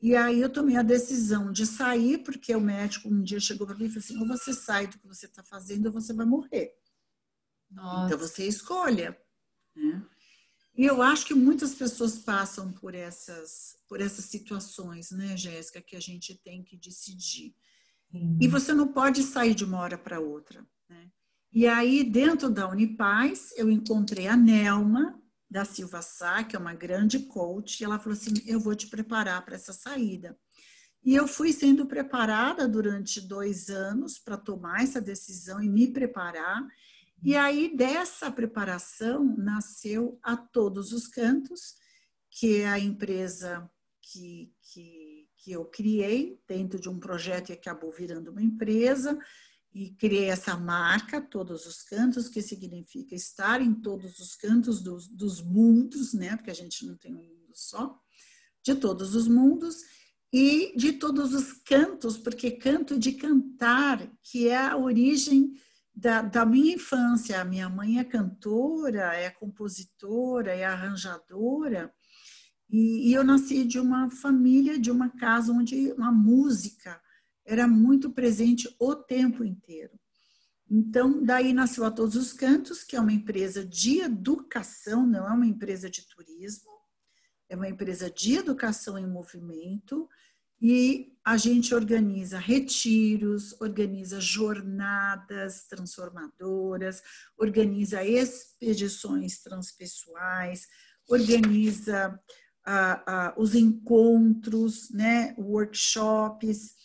E 0.00 0.14
aí 0.14 0.40
eu 0.40 0.48
tomei 0.48 0.76
a 0.76 0.82
decisão 0.82 1.50
de 1.50 1.66
sair, 1.66 2.18
porque 2.18 2.54
o 2.54 2.60
médico 2.60 3.08
um 3.08 3.22
dia 3.22 3.40
chegou 3.40 3.66
para 3.66 3.76
mim 3.76 3.86
e 3.86 3.88
falou 3.88 3.98
assim: 3.98 4.18
ou 4.18 4.28
você 4.28 4.52
sai 4.52 4.86
do 4.86 4.96
que 4.96 5.08
você 5.08 5.26
está 5.26 5.42
fazendo, 5.42 5.86
ou 5.86 5.92
você 5.92 6.12
vai 6.12 6.24
morrer. 6.24 6.72
Nossa. 7.70 8.06
Então 8.06 8.18
você 8.18 8.46
escolha. 8.46 9.18
Né? 9.74 10.06
E 10.76 10.84
eu 10.84 11.00
acho 11.02 11.26
que 11.26 11.34
muitas 11.34 11.74
pessoas 11.74 12.18
passam 12.18 12.72
por 12.72 12.94
essas, 12.94 13.76
por 13.88 14.00
essas 14.00 14.24
situações, 14.24 15.12
né, 15.12 15.36
Jéssica, 15.36 15.80
que 15.80 15.94
a 15.94 16.00
gente 16.00 16.34
tem 16.42 16.64
que 16.64 16.76
decidir. 16.76 17.54
Uhum. 18.12 18.38
E 18.40 18.48
você 18.48 18.74
não 18.74 18.88
pode 18.88 19.22
sair 19.22 19.54
de 19.54 19.64
uma 19.64 19.78
hora 19.78 19.96
para 19.96 20.18
outra. 20.18 20.66
Né? 20.88 21.10
E 21.52 21.66
aí, 21.66 22.02
dentro 22.02 22.50
da 22.50 22.68
Unipaz, 22.68 23.52
eu 23.56 23.70
encontrei 23.70 24.26
a 24.26 24.36
Nelma 24.36 25.20
da 25.48 25.64
Silva 25.64 26.02
Sá, 26.02 26.42
que 26.42 26.56
é 26.56 26.58
uma 26.58 26.74
grande 26.74 27.20
coach, 27.20 27.80
e 27.80 27.84
ela 27.84 27.98
falou 27.98 28.18
assim: 28.18 28.32
Eu 28.44 28.58
vou 28.58 28.74
te 28.74 28.88
preparar 28.88 29.44
para 29.44 29.54
essa 29.54 29.72
saída. 29.72 30.36
E 31.04 31.14
eu 31.14 31.28
fui 31.28 31.52
sendo 31.52 31.86
preparada 31.86 32.66
durante 32.66 33.20
dois 33.20 33.68
anos 33.68 34.18
para 34.18 34.36
tomar 34.36 34.82
essa 34.82 35.00
decisão 35.00 35.62
e 35.62 35.68
me 35.68 35.86
preparar. 35.86 36.66
E 37.22 37.36
aí, 37.36 37.74
dessa 37.74 38.30
preparação, 38.30 39.36
nasceu 39.36 40.18
a 40.22 40.36
Todos 40.36 40.92
os 40.92 41.06
Cantos, 41.06 41.74
que 42.30 42.60
é 42.60 42.68
a 42.68 42.78
empresa 42.78 43.70
que, 44.02 44.52
que, 44.60 45.28
que 45.38 45.52
eu 45.52 45.64
criei 45.64 46.38
dentro 46.46 46.78
de 46.78 46.88
um 46.88 46.98
projeto 46.98 47.50
e 47.50 47.52
acabou 47.52 47.90
virando 47.92 48.30
uma 48.30 48.42
empresa. 48.42 49.18
E 49.72 49.90
criei 49.94 50.26
essa 50.26 50.56
marca, 50.56 51.20
Todos 51.20 51.66
os 51.66 51.82
Cantos, 51.82 52.28
que 52.28 52.42
significa 52.42 53.14
estar 53.14 53.60
em 53.60 53.74
todos 53.74 54.18
os 54.20 54.36
cantos 54.36 54.82
dos, 54.82 55.08
dos 55.08 55.40
mundos, 55.40 56.12
né? 56.12 56.36
Porque 56.36 56.50
a 56.50 56.54
gente 56.54 56.86
não 56.86 56.96
tem 56.96 57.14
um 57.14 57.22
mundo 57.22 57.52
só, 57.54 57.98
de 58.62 58.74
todos 58.74 59.14
os 59.14 59.28
mundos 59.28 59.76
e 60.32 60.76
de 60.76 60.94
todos 60.94 61.32
os 61.32 61.52
cantos, 61.52 62.18
porque 62.18 62.50
canto 62.50 62.98
de 62.98 63.12
cantar, 63.12 64.10
que 64.22 64.48
é 64.48 64.56
a 64.56 64.76
origem 64.76 65.52
da, 65.94 66.22
da, 66.22 66.44
minha 66.44 66.74
infância. 66.74 67.40
A 67.40 67.44
minha 67.44 67.68
mãe 67.68 67.98
é 67.98 68.04
cantora, 68.04 69.14
é 69.14 69.30
compositora, 69.30 70.52
é 70.52 70.64
arranjadora. 70.64 71.92
E, 72.68 73.10
e, 73.10 73.12
eu 73.12 73.22
nasci 73.22 73.64
de 73.64 73.78
uma 73.78 74.10
família, 74.10 74.78
de 74.78 74.90
uma 74.90 75.08
casa 75.10 75.52
onde 75.52 75.92
a 75.98 76.10
música 76.10 77.00
era 77.44 77.68
muito 77.68 78.10
presente 78.10 78.74
o 78.80 78.96
tempo 78.96 79.44
inteiro. 79.44 79.92
Então, 80.68 81.22
daí 81.22 81.52
nasceu 81.52 81.84
a 81.84 81.90
Todos 81.90 82.16
os 82.16 82.32
Cantos, 82.32 82.82
que 82.82 82.96
é 82.96 83.00
uma 83.00 83.12
empresa 83.12 83.64
de 83.64 84.00
educação, 84.00 85.06
não 85.06 85.28
é 85.28 85.30
uma 85.30 85.46
empresa 85.46 85.90
de 85.90 86.08
turismo, 86.08 86.72
é 87.48 87.54
uma 87.54 87.68
empresa 87.68 88.10
de 88.10 88.34
educação 88.34 88.98
em 88.98 89.06
movimento, 89.06 90.08
e 90.66 91.12
a 91.22 91.36
gente 91.36 91.74
organiza 91.74 92.38
retiros, 92.38 93.54
organiza 93.60 94.18
jornadas 94.18 95.66
transformadoras, 95.68 97.02
organiza 97.36 98.02
expedições 98.02 99.42
transpessoais, 99.42 100.66
organiza 101.06 102.18
ah, 102.64 103.02
ah, 103.06 103.34
os 103.36 103.54
encontros, 103.54 104.90
né, 104.90 105.34
workshops, 105.36 106.76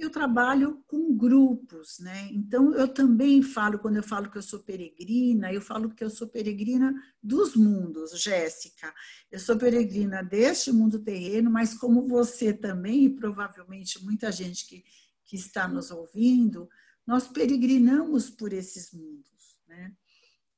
eu 0.00 0.10
trabalho 0.10 0.82
com 0.86 1.14
grupos, 1.14 1.98
né? 1.98 2.28
Então 2.32 2.74
eu 2.74 2.88
também 2.88 3.42
falo, 3.42 3.78
quando 3.78 3.96
eu 3.96 4.02
falo 4.02 4.30
que 4.30 4.38
eu 4.38 4.42
sou 4.42 4.60
peregrina, 4.60 5.52
eu 5.52 5.60
falo 5.60 5.90
que 5.90 6.02
eu 6.02 6.10
sou 6.10 6.28
peregrina 6.28 6.94
dos 7.22 7.54
mundos, 7.54 8.20
Jéssica. 8.20 8.92
Eu 9.30 9.38
sou 9.38 9.56
peregrina 9.56 10.22
deste 10.22 10.72
mundo 10.72 10.98
terreno, 10.98 11.50
mas 11.50 11.74
como 11.74 12.08
você 12.08 12.52
também, 12.52 13.04
e 13.04 13.10
provavelmente 13.10 14.02
muita 14.02 14.32
gente 14.32 14.66
que, 14.66 14.84
que 15.24 15.36
está 15.36 15.68
nos 15.68 15.90
ouvindo, 15.90 16.68
nós 17.06 17.28
peregrinamos 17.28 18.30
por 18.30 18.52
esses 18.52 18.92
mundos, 18.92 19.58
né? 19.68 19.92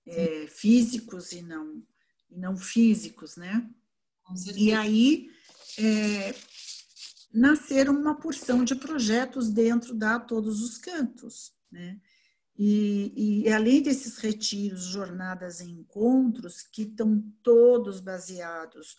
É, 0.04 0.46
físicos 0.48 1.32
e 1.32 1.42
não, 1.42 1.82
e 2.30 2.36
não 2.36 2.56
físicos, 2.56 3.36
né? 3.36 3.68
E 4.56 4.72
aí, 4.72 5.30
é, 5.78 6.34
nasceram 7.32 7.94
uma 7.94 8.14
porção 8.14 8.64
de 8.64 8.74
projetos 8.74 9.50
dentro 9.50 9.94
da 9.94 10.20
Todos 10.20 10.62
os 10.62 10.78
Cantos, 10.78 11.52
né? 11.70 11.98
E, 12.56 13.44
e, 13.46 13.52
além 13.52 13.82
desses 13.82 14.18
retiros, 14.18 14.84
jornadas 14.84 15.60
e 15.60 15.70
encontros, 15.70 16.62
que 16.62 16.82
estão 16.82 17.24
todos 17.42 17.98
baseados 17.98 18.94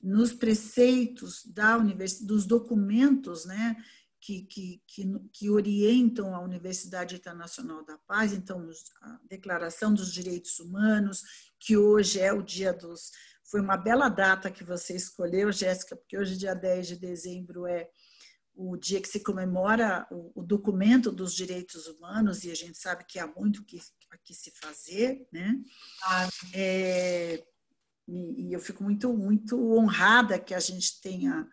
nos 0.00 0.32
preceitos 0.32 1.44
da 1.46 1.76
universidade, 1.76 2.26
dos 2.26 2.46
documentos, 2.46 3.44
né, 3.44 3.76
que, 4.20 4.42
que, 4.42 4.82
que, 4.86 5.18
que, 5.32 5.50
orientam 5.50 6.34
a 6.34 6.40
Universidade 6.40 7.16
Internacional 7.16 7.84
da 7.84 7.98
Paz, 7.98 8.32
então 8.32 8.68
a 9.00 9.18
Declaração 9.28 9.92
dos 9.92 10.12
Direitos 10.12 10.60
Humanos, 10.60 11.22
que 11.58 11.76
hoje 11.76 12.20
é 12.20 12.32
o 12.32 12.42
dia 12.42 12.72
dos 12.72 13.10
foi 13.52 13.60
uma 13.60 13.76
bela 13.76 14.08
data 14.08 14.50
que 14.50 14.64
você 14.64 14.96
escolheu, 14.96 15.52
Jéssica, 15.52 15.94
porque 15.94 16.16
hoje, 16.16 16.38
dia 16.38 16.54
10 16.54 16.86
de 16.86 16.96
dezembro, 16.96 17.66
é 17.66 17.86
o 18.54 18.78
dia 18.78 18.98
que 18.98 19.08
se 19.08 19.20
comemora 19.20 20.06
o, 20.10 20.42
documento 20.42 21.12
dos 21.12 21.34
direitos 21.34 21.86
humanos, 21.86 22.44
e 22.44 22.50
a 22.50 22.54
gente 22.54 22.78
sabe 22.78 23.04
que 23.04 23.18
há 23.18 23.26
muito 23.26 23.62
que, 23.66 23.78
que 24.24 24.32
se 24.32 24.52
fazer, 24.52 25.28
né? 25.30 25.54
Ah. 26.02 26.28
É, 26.54 27.44
e, 28.08 28.48
e, 28.48 28.52
eu 28.54 28.58
fico 28.58 28.82
muito, 28.82 29.12
muito 29.12 29.76
honrada 29.76 30.38
que 30.38 30.54
a 30.54 30.60
gente 30.60 30.98
tenha 31.02 31.46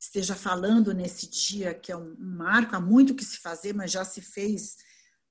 esteja 0.00 0.34
falando 0.34 0.94
nesse 0.94 1.28
dia, 1.28 1.74
que 1.74 1.92
é 1.92 1.96
um, 1.96 2.16
um 2.18 2.36
marco, 2.36 2.74
há 2.74 2.80
muito 2.80 3.14
que 3.14 3.24
se 3.24 3.36
fazer, 3.36 3.74
mas 3.74 3.92
já 3.92 4.04
se 4.06 4.22
fez 4.22 4.76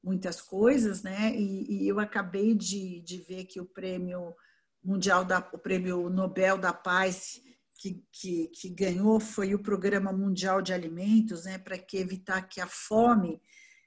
muitas 0.04 0.40
coisas, 0.40 1.01
né? 1.01 1.36
E, 1.36 1.84
e 1.84 1.88
eu 1.88 2.00
acabei 2.00 2.54
de, 2.54 3.01
de 3.01 3.18
ver 3.22 3.46
que 3.46 3.60
o 3.60 3.66
prêmio 3.66 4.36
mundial 4.84 5.24
da, 5.24 5.40
o 5.54 5.58
prêmio 5.58 6.10
Nobel 6.10 6.58
da 6.58 6.74
Paz 6.74 7.42
que, 7.78 8.04
que, 8.12 8.48
que 8.48 8.70
ganhou 8.70 9.20
foi 9.20 9.56
o 9.56 9.60
Programa 9.60 10.14
Mundial 10.14 10.62
de 10.62 10.72
Alimentos, 10.72 11.46
né, 11.46 11.58
para 11.58 11.78
que 11.78 11.98
evitar 11.98 12.42
que 12.44 12.62
a 12.62 12.68
fome 12.68 13.42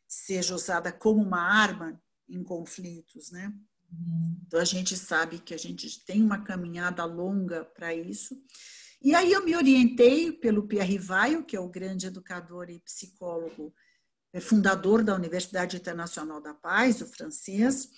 seja 0.07 0.55
usada 0.55 0.93
como 0.93 1.23
uma 1.23 1.41
arma 1.41 2.01
em 2.29 2.43
conflitos, 2.43 3.31
né? 3.31 3.53
Então 4.47 4.59
a 4.59 4.65
gente 4.65 4.97
sabe 4.97 5.39
que 5.39 5.55
a 5.55 5.57
gente 5.57 6.05
tem 6.05 6.23
uma 6.23 6.43
caminhada 6.43 7.05
longa 7.05 7.65
para 7.65 7.95
isso. 7.95 8.37
E 9.01 9.15
aí 9.15 9.33
eu 9.33 9.45
me 9.45 9.55
orientei 9.55 10.33
pelo 10.33 10.67
Pierre 10.67 10.95
Rivaio, 10.95 11.45
que 11.45 11.55
é 11.55 11.61
o 11.61 11.69
grande 11.69 12.07
educador 12.07 12.71
e 12.71 12.81
psicólogo, 12.81 13.73
é 14.33 14.41
fundador 14.41 15.05
da 15.05 15.15
Universidade 15.15 15.77
Internacional 15.77 16.41
da 16.41 16.53
Paz, 16.53 17.01
o 17.01 17.07
francês, 17.07 17.89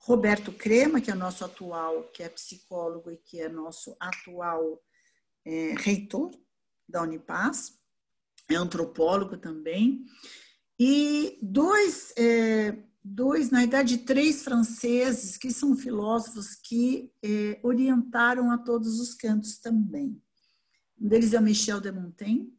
Roberto 0.00 0.52
Crema, 0.52 1.00
que 1.00 1.10
é 1.10 1.14
nosso 1.14 1.44
atual, 1.44 2.04
que 2.12 2.22
é 2.22 2.28
psicólogo 2.28 3.10
e 3.10 3.16
que 3.16 3.40
é 3.40 3.48
nosso 3.48 3.96
atual 4.00 4.82
é, 5.44 5.74
reitor 5.76 6.30
da 6.88 7.02
Unipaz, 7.02 7.78
é 8.50 8.54
antropólogo 8.54 9.36
também, 9.36 10.04
e 10.78 11.38
dois, 11.42 12.14
é, 12.16 12.82
dois, 13.04 13.50
na 13.50 13.60
verdade, 13.60 13.98
três 13.98 14.42
franceses 14.42 15.36
que 15.36 15.50
são 15.50 15.76
filósofos 15.76 16.54
que 16.54 17.12
é, 17.22 17.60
orientaram 17.62 18.50
a 18.50 18.56
todos 18.56 19.00
os 19.00 19.12
cantos 19.12 19.58
também. 19.58 20.22
Um 20.98 21.08
deles 21.08 21.34
é 21.34 21.38
o 21.38 21.42
Michel 21.42 21.80
de 21.80 21.92
Montaigne, 21.92 22.50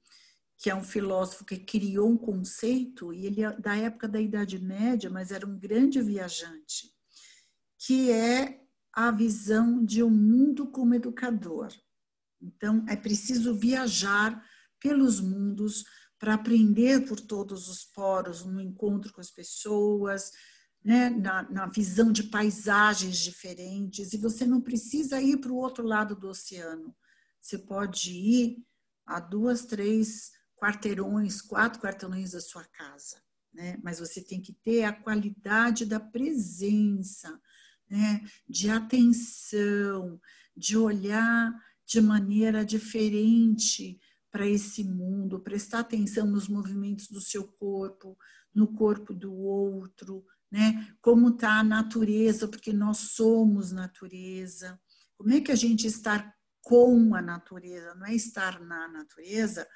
que 0.57 0.69
é 0.69 0.75
um 0.75 0.83
filósofo 0.83 1.45
que 1.45 1.57
criou 1.57 2.09
um 2.09 2.17
conceito, 2.17 3.13
e 3.13 3.25
ele 3.25 3.41
é 3.41 3.57
da 3.57 3.75
época 3.75 4.07
da 4.07 4.19
Idade 4.19 4.59
Média, 4.59 5.09
mas 5.09 5.31
era 5.31 5.47
um 5.47 5.57
grande 5.57 6.01
viajante 6.01 6.98
que 7.79 8.11
é 8.11 8.59
a 8.93 9.11
visão 9.11 9.83
de 9.83 10.03
um 10.03 10.09
mundo 10.09 10.67
como 10.67 10.93
educador. 10.93 11.71
Então, 12.41 12.85
é 12.87 12.95
preciso 12.95 13.55
viajar 13.55 14.43
pelos 14.79 15.19
mundos 15.19 15.83
para 16.17 16.33
aprender 16.33 17.07
por 17.07 17.19
todos 17.19 17.69
os 17.69 17.85
poros, 17.85 18.43
no 18.43 18.59
encontro 18.59 19.13
com 19.13 19.21
as 19.21 19.31
pessoas, 19.31 20.31
né, 20.83 21.09
na, 21.09 21.49
na 21.49 21.65
visão 21.67 22.11
de 22.11 22.23
paisagens 22.23 23.17
diferentes, 23.17 24.13
e 24.13 24.17
você 24.17 24.45
não 24.45 24.61
precisa 24.61 25.21
ir 25.21 25.37
para 25.37 25.51
o 25.51 25.57
outro 25.57 25.85
lado 25.85 26.15
do 26.15 26.27
oceano. 26.27 26.95
Você 27.41 27.57
pode 27.57 28.11
ir 28.11 28.65
a 29.05 29.19
duas, 29.19 29.65
três 29.65 30.31
quarteirões, 30.57 31.41
quatro 31.41 31.81
quarteirões 31.81 32.31
da 32.31 32.41
sua 32.41 32.65
casa, 32.65 33.21
né? 33.53 33.77
Mas 33.81 33.99
você 33.99 34.21
tem 34.21 34.41
que 34.41 34.53
ter 34.53 34.83
a 34.83 34.93
qualidade 34.93 35.85
da 35.85 35.99
presença, 35.99 37.39
né? 37.89 38.21
De 38.47 38.69
atenção, 38.69 40.19
de 40.55 40.77
olhar 40.77 41.53
de 41.85 42.01
maneira 42.01 42.63
diferente 42.63 43.99
para 44.31 44.47
esse 44.47 44.83
mundo, 44.83 45.39
prestar 45.39 45.79
atenção 45.79 46.27
nos 46.27 46.47
movimentos 46.47 47.07
do 47.07 47.19
seu 47.19 47.47
corpo, 47.47 48.17
no 48.53 48.67
corpo 48.73 49.13
do 49.13 49.33
outro, 49.33 50.23
né? 50.51 50.95
Como 51.01 51.29
está 51.29 51.59
a 51.59 51.63
natureza, 51.63 52.47
porque 52.47 52.71
nós 52.71 52.97
somos 52.97 53.71
natureza. 53.71 54.79
Como 55.17 55.31
é 55.33 55.41
que 55.41 55.51
a 55.51 55.55
gente 55.55 55.87
está 55.87 56.33
com 56.61 57.15
a 57.15 57.21
natureza? 57.21 57.95
Não 57.95 58.05
é 58.05 58.13
estar 58.13 58.59
na 58.61 58.87
natureza, 58.87 59.67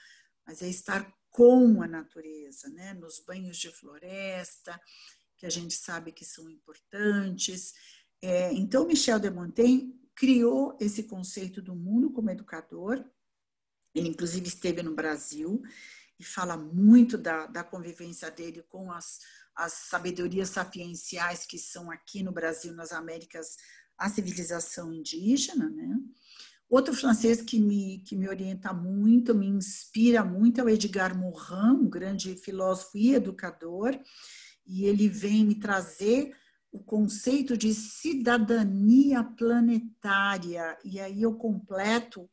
mas 0.45 0.61
é 0.61 0.69
estar 0.69 1.11
com 1.29 1.81
a 1.81 1.87
natureza, 1.87 2.69
né? 2.69 2.93
Nos 2.93 3.19
banhos 3.25 3.57
de 3.57 3.71
floresta, 3.71 4.79
que 5.35 5.45
a 5.45 5.49
gente 5.49 5.73
sabe 5.73 6.11
que 6.11 6.23
são 6.23 6.49
importantes. 6.49 7.73
É, 8.25 8.53
então, 8.53 8.87
Michel 8.87 9.19
de 9.19 9.29
Montaigne 9.29 9.93
criou 10.15 10.77
esse 10.79 11.03
conceito 11.03 11.61
do 11.61 11.75
mundo 11.75 12.09
como 12.09 12.29
educador. 12.29 13.03
Ele, 13.93 14.07
inclusive, 14.07 14.47
esteve 14.47 14.81
no 14.81 14.95
Brasil 14.95 15.61
e 16.17 16.23
fala 16.23 16.55
muito 16.55 17.17
da, 17.17 17.47
da 17.47 17.63
convivência 17.63 18.31
dele 18.31 18.63
com 18.69 18.91
as 18.91 19.19
as 19.55 19.73
sabedorias 19.73 20.49
sapienciais 20.49 21.45
que 21.45 21.57
são 21.57 21.91
aqui 21.91 22.23
no 22.23 22.31
Brasil, 22.31 22.73
nas 22.73 22.91
Américas, 22.91 23.57
a 23.97 24.09
civilização 24.09 24.91
indígena, 24.91 25.69
né? 25.69 25.95
Outro 26.69 26.93
francês 26.93 27.41
que 27.41 27.59
me, 27.59 27.99
que 27.99 28.15
me 28.15 28.27
orienta 28.27 28.73
muito, 28.73 29.35
me 29.35 29.45
inspira 29.45 30.23
muito, 30.23 30.59
é 30.59 30.63
o 30.63 30.69
Edgar 30.69 31.15
Morin, 31.15 31.83
um 31.83 31.89
grande 31.89 32.35
filósofo 32.35 32.97
e 32.97 33.13
educador, 33.13 33.99
e 34.65 34.85
ele 34.85 35.07
vem 35.07 35.45
me 35.45 35.55
trazer 35.55 36.35
o 36.73 36.79
conceito 36.79 37.55
de 37.55 37.73
cidadania 37.73 39.23
planetária, 39.23 40.77
e 40.83 40.99
aí 40.99 41.21
eu 41.21 41.35
completo 41.35 42.29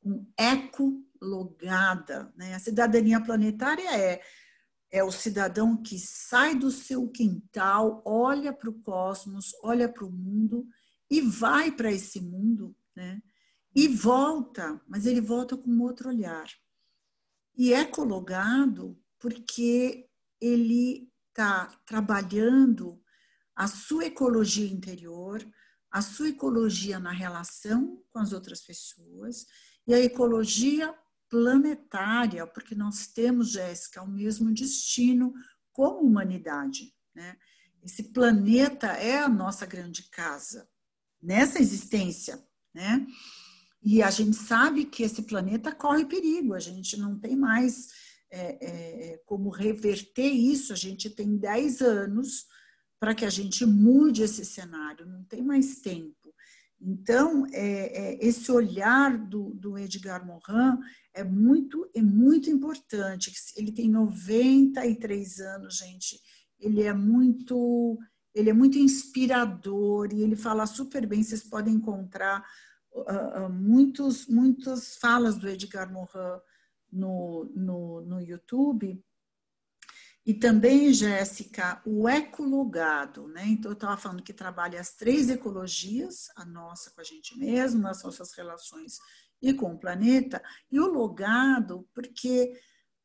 com 0.00 0.26
ecologada. 0.38 2.32
Né? 2.36 2.54
A 2.54 2.58
cidadania 2.58 3.20
planetária 3.20 3.94
é 3.94 4.22
é 4.90 5.04
o 5.04 5.12
cidadão 5.12 5.80
que 5.80 5.98
sai 5.98 6.56
do 6.56 6.70
seu 6.70 7.08
quintal, 7.08 8.02
olha 8.04 8.52
para 8.52 8.68
o 8.68 8.80
cosmos, 8.80 9.52
olha 9.62 9.88
para 9.88 10.04
o 10.04 10.10
mundo 10.10 10.66
e 11.08 11.20
vai 11.20 11.70
para 11.70 11.92
esse 11.92 12.20
mundo, 12.20 12.74
né? 12.94 13.22
E 13.72 13.86
volta, 13.86 14.80
mas 14.88 15.06
ele 15.06 15.20
volta 15.20 15.56
com 15.56 15.78
outro 15.80 16.08
olhar. 16.08 16.48
E 17.56 17.72
é 17.72 17.84
cologado 17.84 19.00
porque 19.16 20.08
ele 20.40 21.08
está 21.28 21.66
trabalhando 21.86 22.99
a 23.60 23.66
sua 23.66 24.06
ecologia 24.06 24.66
interior, 24.66 25.46
a 25.90 26.00
sua 26.00 26.30
ecologia 26.30 26.98
na 26.98 27.12
relação 27.12 28.02
com 28.08 28.18
as 28.18 28.32
outras 28.32 28.62
pessoas 28.62 29.44
e 29.86 29.92
a 29.92 30.00
ecologia 30.00 30.94
planetária, 31.28 32.46
porque 32.46 32.74
nós 32.74 33.08
temos, 33.08 33.50
Jéssica, 33.50 34.02
o 34.02 34.08
mesmo 34.08 34.50
destino 34.54 35.34
como 35.74 36.06
humanidade. 36.06 36.94
Né? 37.14 37.36
Esse 37.82 38.04
planeta 38.14 38.86
é 38.86 39.18
a 39.18 39.28
nossa 39.28 39.66
grande 39.66 40.04
casa 40.04 40.66
nessa 41.22 41.60
existência, 41.60 42.42
né? 42.72 43.06
E 43.82 44.02
a 44.02 44.10
gente 44.10 44.36
sabe 44.36 44.86
que 44.86 45.02
esse 45.02 45.22
planeta 45.24 45.70
corre 45.70 46.06
perigo, 46.06 46.54
a 46.54 46.60
gente 46.60 46.96
não 46.96 47.18
tem 47.18 47.36
mais 47.36 47.88
é, 48.30 49.12
é, 49.12 49.18
como 49.26 49.50
reverter 49.50 50.30
isso, 50.30 50.72
a 50.72 50.76
gente 50.76 51.10
tem 51.10 51.36
10 51.36 51.82
anos 51.82 52.46
para 53.00 53.14
que 53.14 53.24
a 53.24 53.30
gente 53.30 53.64
mude 53.64 54.22
esse 54.22 54.44
cenário, 54.44 55.06
não 55.06 55.24
tem 55.24 55.42
mais 55.42 55.80
tempo. 55.80 56.14
Então, 56.78 57.46
é, 57.52 58.14
é, 58.14 58.26
esse 58.26 58.52
olhar 58.52 59.16
do, 59.16 59.54
do, 59.54 59.78
Edgar 59.78 60.24
Morin 60.24 60.78
é 61.12 61.24
muito, 61.24 61.90
é 61.94 62.00
muito 62.00 62.48
importante. 62.48 63.32
Ele 63.56 63.72
tem 63.72 63.88
93 63.88 65.40
anos, 65.40 65.76
gente. 65.76 66.20
Ele 66.58 66.82
é 66.82 66.92
muito, 66.92 67.98
ele 68.34 68.50
é 68.50 68.52
muito 68.52 68.78
inspirador 68.78 70.12
e 70.12 70.22
ele 70.22 70.36
fala 70.36 70.66
super 70.66 71.06
bem. 71.06 71.22
Vocês 71.22 71.42
podem 71.42 71.74
encontrar 71.74 72.44
uh, 72.92 73.48
muitos, 73.50 74.26
muitas 74.26 74.96
falas 74.96 75.36
do 75.36 75.48
Edgar 75.48 75.90
Morin 75.92 76.40
no, 76.90 77.50
no, 77.54 78.00
no 78.02 78.20
YouTube. 78.20 79.02
E 80.30 80.34
também, 80.34 80.92
Jéssica, 80.92 81.82
o 81.84 82.08
ecologado, 82.08 83.26
né? 83.26 83.48
Então, 83.48 83.72
eu 83.72 83.74
estava 83.74 83.96
falando 83.96 84.22
que 84.22 84.32
trabalha 84.32 84.80
as 84.80 84.94
três 84.94 85.28
ecologias, 85.28 86.28
a 86.36 86.44
nossa 86.44 86.92
com 86.92 87.00
a 87.00 87.04
gente 87.04 87.36
mesmo, 87.36 87.88
as 87.88 88.04
nossas 88.04 88.32
relações 88.34 88.98
e 89.42 89.52
com 89.52 89.74
o 89.74 89.78
planeta, 89.80 90.40
e 90.70 90.78
o 90.78 90.86
logado, 90.86 91.84
porque 91.92 92.52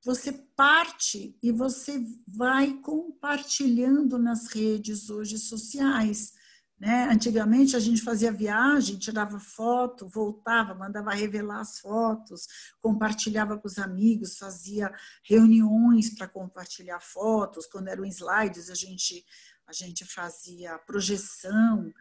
você 0.04 0.34
parte 0.56 1.36
e 1.42 1.52
você 1.52 2.00
vai 2.28 2.80
compartilhando 2.82 4.20
nas 4.20 4.46
redes 4.46 5.10
hoje 5.10 5.40
sociais. 5.40 6.32
Né? 6.80 7.08
Antigamente 7.10 7.76
a 7.76 7.80
gente 7.80 8.02
fazia 8.02 8.32
viagem, 8.32 8.98
tirava 8.98 9.40
foto, 9.40 10.08
voltava, 10.08 10.76
mandava 10.76 11.14
revelar 11.14 11.62
as 11.62 11.80
fotos, 11.80 12.48
compartilhava 12.82 13.58
com 13.58 13.68
os 13.68 13.80
amigos, 13.80 14.38
fazia 14.38 14.94
reuniões 15.24 16.14
para 16.14 16.28
compartilhar 16.28 17.00
fotos. 17.00 17.66
Quando 17.66 17.88
eram 17.88 18.06
slides, 18.06 18.70
a 18.70 18.76
gente, 18.76 19.26
a 19.66 19.72
gente 19.72 20.04
fazia 20.04 20.78
projeção. 20.80 21.94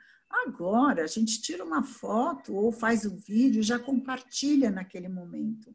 Agora 0.45 1.05
a 1.05 1.07
gente 1.07 1.41
tira 1.41 1.65
uma 1.65 1.85
foto 1.85 2.55
ou 2.55 2.73
faz 2.73 3.07
um 3.07 3.17
vídeo 3.17 3.61
e 3.61 3.65
já 3.65 3.79
compartilha 3.79 4.71
naquele 4.71 5.09
momento. 5.09 5.75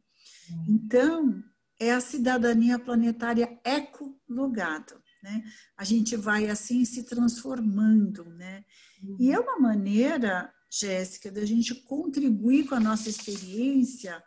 Então, 0.68 1.42
é 1.78 1.92
a 1.92 2.00
cidadania 2.00 2.78
planetária 2.78 3.58
ecologada. 3.64 5.00
Né? 5.22 5.42
A 5.76 5.84
gente 5.84 6.16
vai 6.16 6.48
assim 6.48 6.84
se 6.84 7.04
transformando, 7.04 8.24
né? 8.30 8.64
E 9.18 9.30
é 9.32 9.38
uma 9.38 9.58
maneira, 9.58 10.52
Jéssica, 10.70 11.30
da 11.30 11.44
gente 11.44 11.74
contribuir 11.82 12.66
com 12.66 12.74
a 12.74 12.80
nossa 12.80 13.08
experiência 13.08 14.22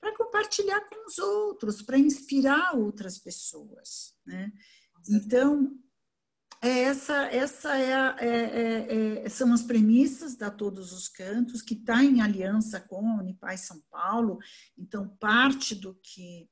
para 0.00 0.14
compartilhar 0.16 0.80
com 0.82 1.06
os 1.06 1.18
outros, 1.18 1.80
para 1.80 1.98
inspirar 1.98 2.76
outras 2.76 3.18
pessoas, 3.18 4.14
né? 4.26 4.52
Então, 5.08 5.78
é 6.64 6.80
essa, 6.84 7.26
essa 7.26 7.76
é, 7.76 7.94
a, 7.94 8.16
é, 8.18 8.28
é, 8.28 9.24
é, 9.24 9.28
são 9.28 9.52
as 9.52 9.62
premissas 9.62 10.34
da 10.34 10.50
Todos 10.50 10.92
os 10.92 11.08
Cantos, 11.08 11.60
que 11.60 11.74
está 11.74 12.02
em 12.02 12.22
aliança 12.22 12.80
com 12.80 13.06
a 13.06 13.20
Unipaz 13.20 13.60
São 13.60 13.82
Paulo. 13.90 14.38
Então, 14.78 15.14
parte 15.20 15.74
do 15.74 15.94
que 16.02 16.48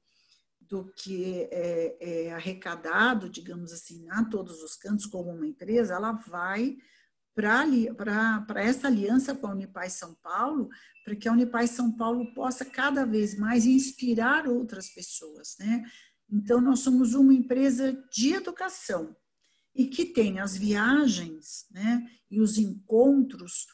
do 0.73 0.91
que 0.97 1.47
é, 1.51 1.97
é, 2.01 2.33
arrecadado, 2.33 3.29
digamos 3.29 3.75
assim, 3.75 4.09
a 4.09 4.25
todos 4.25 4.63
os 4.63 4.75
cantos, 4.75 5.05
como 5.05 5.31
uma 5.31 5.47
empresa, 5.47 5.93
ela 5.93 6.13
vai 6.13 6.79
para 7.35 8.63
essa 8.63 8.87
aliança 8.87 9.35
com 9.35 9.49
a 9.49 9.53
Unipaz 9.53 9.93
São 9.93 10.15
Paulo, 10.23 10.71
para 11.05 11.15
que 11.15 11.29
a 11.29 11.33
Unipaz 11.33 11.73
São 11.73 11.93
Paulo 11.93 12.33
possa 12.33 12.65
cada 12.65 13.05
vez 13.05 13.37
mais 13.37 13.67
inspirar 13.67 14.49
outras 14.49 14.89
pessoas. 14.89 15.57
Né? 15.61 15.85
Então, 16.31 16.59
nós 16.59 16.79
somos 16.79 17.13
uma 17.13 17.35
empresa 17.35 17.93
de 18.11 18.33
educação 18.33 19.15
e 19.75 19.85
que 19.85 20.07
tem 20.07 20.41
as 20.41 20.57
viagens 20.57 21.67
né, 21.71 22.03
e 22.31 22.41
os 22.41 22.57
encontros 22.57 23.67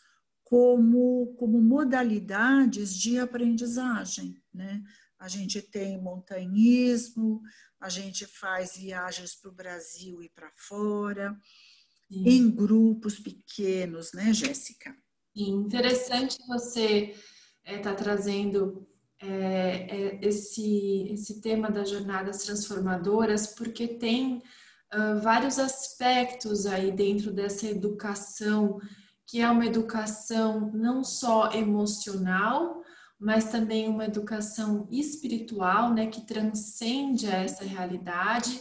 como, 0.42 1.32
como 1.38 1.62
modalidades 1.62 2.92
de 2.92 3.20
aprendizagem. 3.20 4.42
Né? 4.52 4.82
A 5.18 5.28
gente 5.28 5.60
tem 5.60 6.00
montanhismo, 6.00 7.42
a 7.80 7.88
gente 7.88 8.26
faz 8.26 8.76
viagens 8.76 9.34
para 9.34 9.50
o 9.50 9.54
Brasil 9.54 10.22
e 10.22 10.28
para 10.28 10.50
fora, 10.56 11.36
Sim. 12.10 12.28
em 12.28 12.50
grupos 12.50 13.18
pequenos, 13.18 14.12
né, 14.12 14.32
Jéssica? 14.32 14.96
Interessante 15.34 16.38
você 16.46 17.14
estar 17.64 17.72
é, 17.72 17.78
tá 17.78 17.94
trazendo 17.94 18.88
é, 19.20 19.28
é, 19.28 20.18
esse, 20.22 21.08
esse 21.10 21.40
tema 21.40 21.70
das 21.70 21.90
jornadas 21.90 22.44
transformadoras, 22.44 23.48
porque 23.48 23.86
tem 23.88 24.42
uh, 24.94 25.20
vários 25.20 25.58
aspectos 25.58 26.66
aí 26.66 26.90
dentro 26.92 27.32
dessa 27.32 27.66
educação, 27.66 28.80
que 29.26 29.40
é 29.40 29.50
uma 29.50 29.66
educação 29.66 30.72
não 30.72 31.04
só 31.04 31.52
emocional, 31.52 32.82
mas 33.18 33.50
também 33.50 33.88
uma 33.88 34.04
educação 34.04 34.86
espiritual, 34.90 35.92
né, 35.92 36.06
que 36.06 36.20
transcende 36.20 37.26
essa 37.26 37.64
realidade 37.64 38.60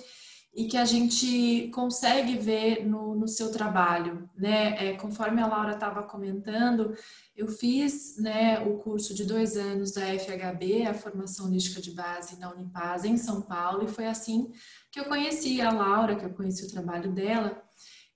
e 0.58 0.66
que 0.66 0.76
a 0.76 0.86
gente 0.86 1.70
consegue 1.72 2.36
ver 2.36 2.84
no, 2.84 3.14
no 3.14 3.28
seu 3.28 3.52
trabalho, 3.52 4.28
né? 4.36 4.88
É, 4.88 4.94
conforme 4.94 5.40
a 5.40 5.46
Laura 5.46 5.74
estava 5.74 6.02
comentando, 6.02 6.96
eu 7.36 7.48
fiz 7.48 8.18
né, 8.18 8.60
o 8.62 8.80
curso 8.80 9.14
de 9.14 9.24
dois 9.24 9.56
anos 9.56 9.92
da 9.92 10.02
FHB, 10.02 10.88
a 10.88 10.96
Formação 10.96 11.46
Holística 11.46 11.80
de 11.80 11.92
Base 11.92 12.40
na 12.40 12.52
Unipaz, 12.52 13.06
em 13.06 13.18
São 13.18 13.44
Paulo, 13.44 13.86
e 13.86 13.88
foi 13.88 14.08
assim 14.08 14.52
que 14.92 15.00
eu 15.00 15.06
conheci 15.06 15.62
a 15.62 15.70
Laura, 15.70 16.16
que 16.16 16.26
eu 16.26 16.34
conheci 16.34 16.66
o 16.66 16.72
trabalho 16.72 17.12
dela. 17.12 17.62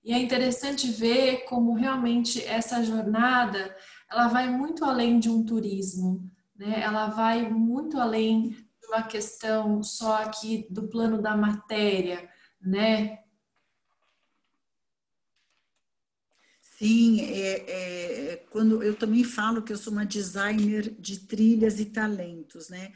E 0.04 0.12
é 0.12 0.18
interessante 0.18 0.90
ver 0.90 1.44
como 1.44 1.74
realmente 1.74 2.44
essa 2.44 2.82
jornada 2.82 3.72
ela 4.10 4.26
vai 4.26 4.50
muito 4.50 4.84
além 4.84 5.20
de 5.20 5.30
um 5.30 5.44
turismo, 5.44 6.28
né? 6.62 6.80
Ela 6.80 7.08
vai 7.08 7.50
muito 7.50 7.98
além 7.98 8.50
de 8.50 8.86
uma 8.86 9.02
questão 9.02 9.82
só 9.82 10.22
aqui 10.22 10.64
do 10.70 10.88
plano 10.88 11.20
da 11.20 11.36
matéria, 11.36 12.30
né? 12.60 13.18
Sim, 16.60 17.20
é, 17.20 18.32
é, 18.32 18.36
quando 18.50 18.80
eu 18.82 18.94
também 18.96 19.24
falo 19.24 19.62
que 19.62 19.72
eu 19.72 19.76
sou 19.76 19.92
uma 19.92 20.06
designer 20.06 20.94
de 21.00 21.26
trilhas 21.26 21.80
e 21.80 21.86
talentos, 21.86 22.68
né? 22.68 22.92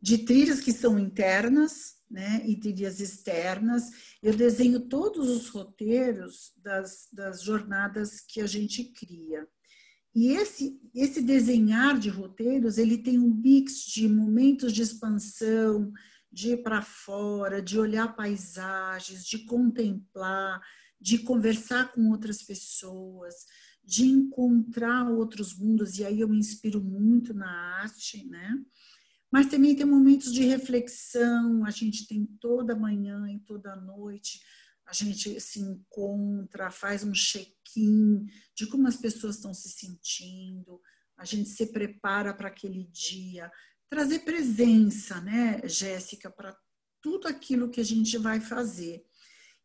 De 0.00 0.18
trilhas 0.18 0.60
que 0.60 0.72
são 0.72 0.98
internas, 0.98 1.96
né? 2.10 2.42
E 2.44 2.58
trilhas 2.58 3.00
externas. 3.00 3.90
Eu 4.22 4.36
desenho 4.36 4.88
todos 4.88 5.28
os 5.28 5.48
roteiros 5.48 6.52
das, 6.56 7.08
das 7.12 7.42
jornadas 7.42 8.20
que 8.20 8.40
a 8.40 8.46
gente 8.46 8.84
cria. 8.84 9.48
E 10.14 10.28
esse, 10.28 10.78
esse 10.94 11.20
desenhar 11.20 11.98
de 11.98 12.08
roteiros, 12.08 12.78
ele 12.78 12.98
tem 12.98 13.18
um 13.18 13.34
mix 13.34 13.84
de 13.84 14.08
momentos 14.08 14.72
de 14.72 14.82
expansão, 14.82 15.92
de 16.30 16.50
ir 16.50 16.62
para 16.62 16.82
fora, 16.82 17.60
de 17.60 17.78
olhar 17.78 18.14
paisagens, 18.14 19.24
de 19.24 19.38
contemplar, 19.44 20.60
de 21.00 21.18
conversar 21.18 21.92
com 21.92 22.10
outras 22.10 22.42
pessoas, 22.42 23.34
de 23.84 24.06
encontrar 24.06 25.10
outros 25.10 25.58
mundos, 25.58 25.98
e 25.98 26.04
aí 26.04 26.20
eu 26.20 26.28
me 26.28 26.38
inspiro 26.38 26.82
muito 26.82 27.34
na 27.34 27.50
arte, 27.80 28.24
né? 28.26 28.56
Mas 29.30 29.46
também 29.46 29.74
tem 29.74 29.84
momentos 29.84 30.32
de 30.32 30.44
reflexão, 30.44 31.64
a 31.64 31.70
gente 31.70 32.06
tem 32.06 32.24
toda 32.40 32.76
manhã 32.76 33.28
e 33.30 33.40
toda 33.40 33.74
noite, 33.76 34.40
a 34.86 34.92
gente 34.92 35.40
se 35.40 35.60
encontra, 35.60 36.70
faz 36.70 37.02
um 37.04 37.12
check-in 37.12 38.26
de 38.54 38.66
como 38.66 38.86
as 38.86 38.96
pessoas 38.96 39.36
estão 39.36 39.54
se 39.54 39.68
sentindo, 39.68 40.80
a 41.16 41.24
gente 41.24 41.48
se 41.48 41.66
prepara 41.66 42.34
para 42.34 42.48
aquele 42.48 42.84
dia, 42.92 43.50
trazer 43.88 44.20
presença, 44.20 45.20
né, 45.20 45.60
Jéssica, 45.64 46.30
para 46.30 46.56
tudo 47.00 47.28
aquilo 47.28 47.70
que 47.70 47.80
a 47.80 47.84
gente 47.84 48.16
vai 48.18 48.40
fazer. 48.40 49.04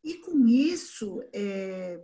E 0.02 0.14
com 0.18 0.46
isso, 0.46 1.22
é, 1.32 2.00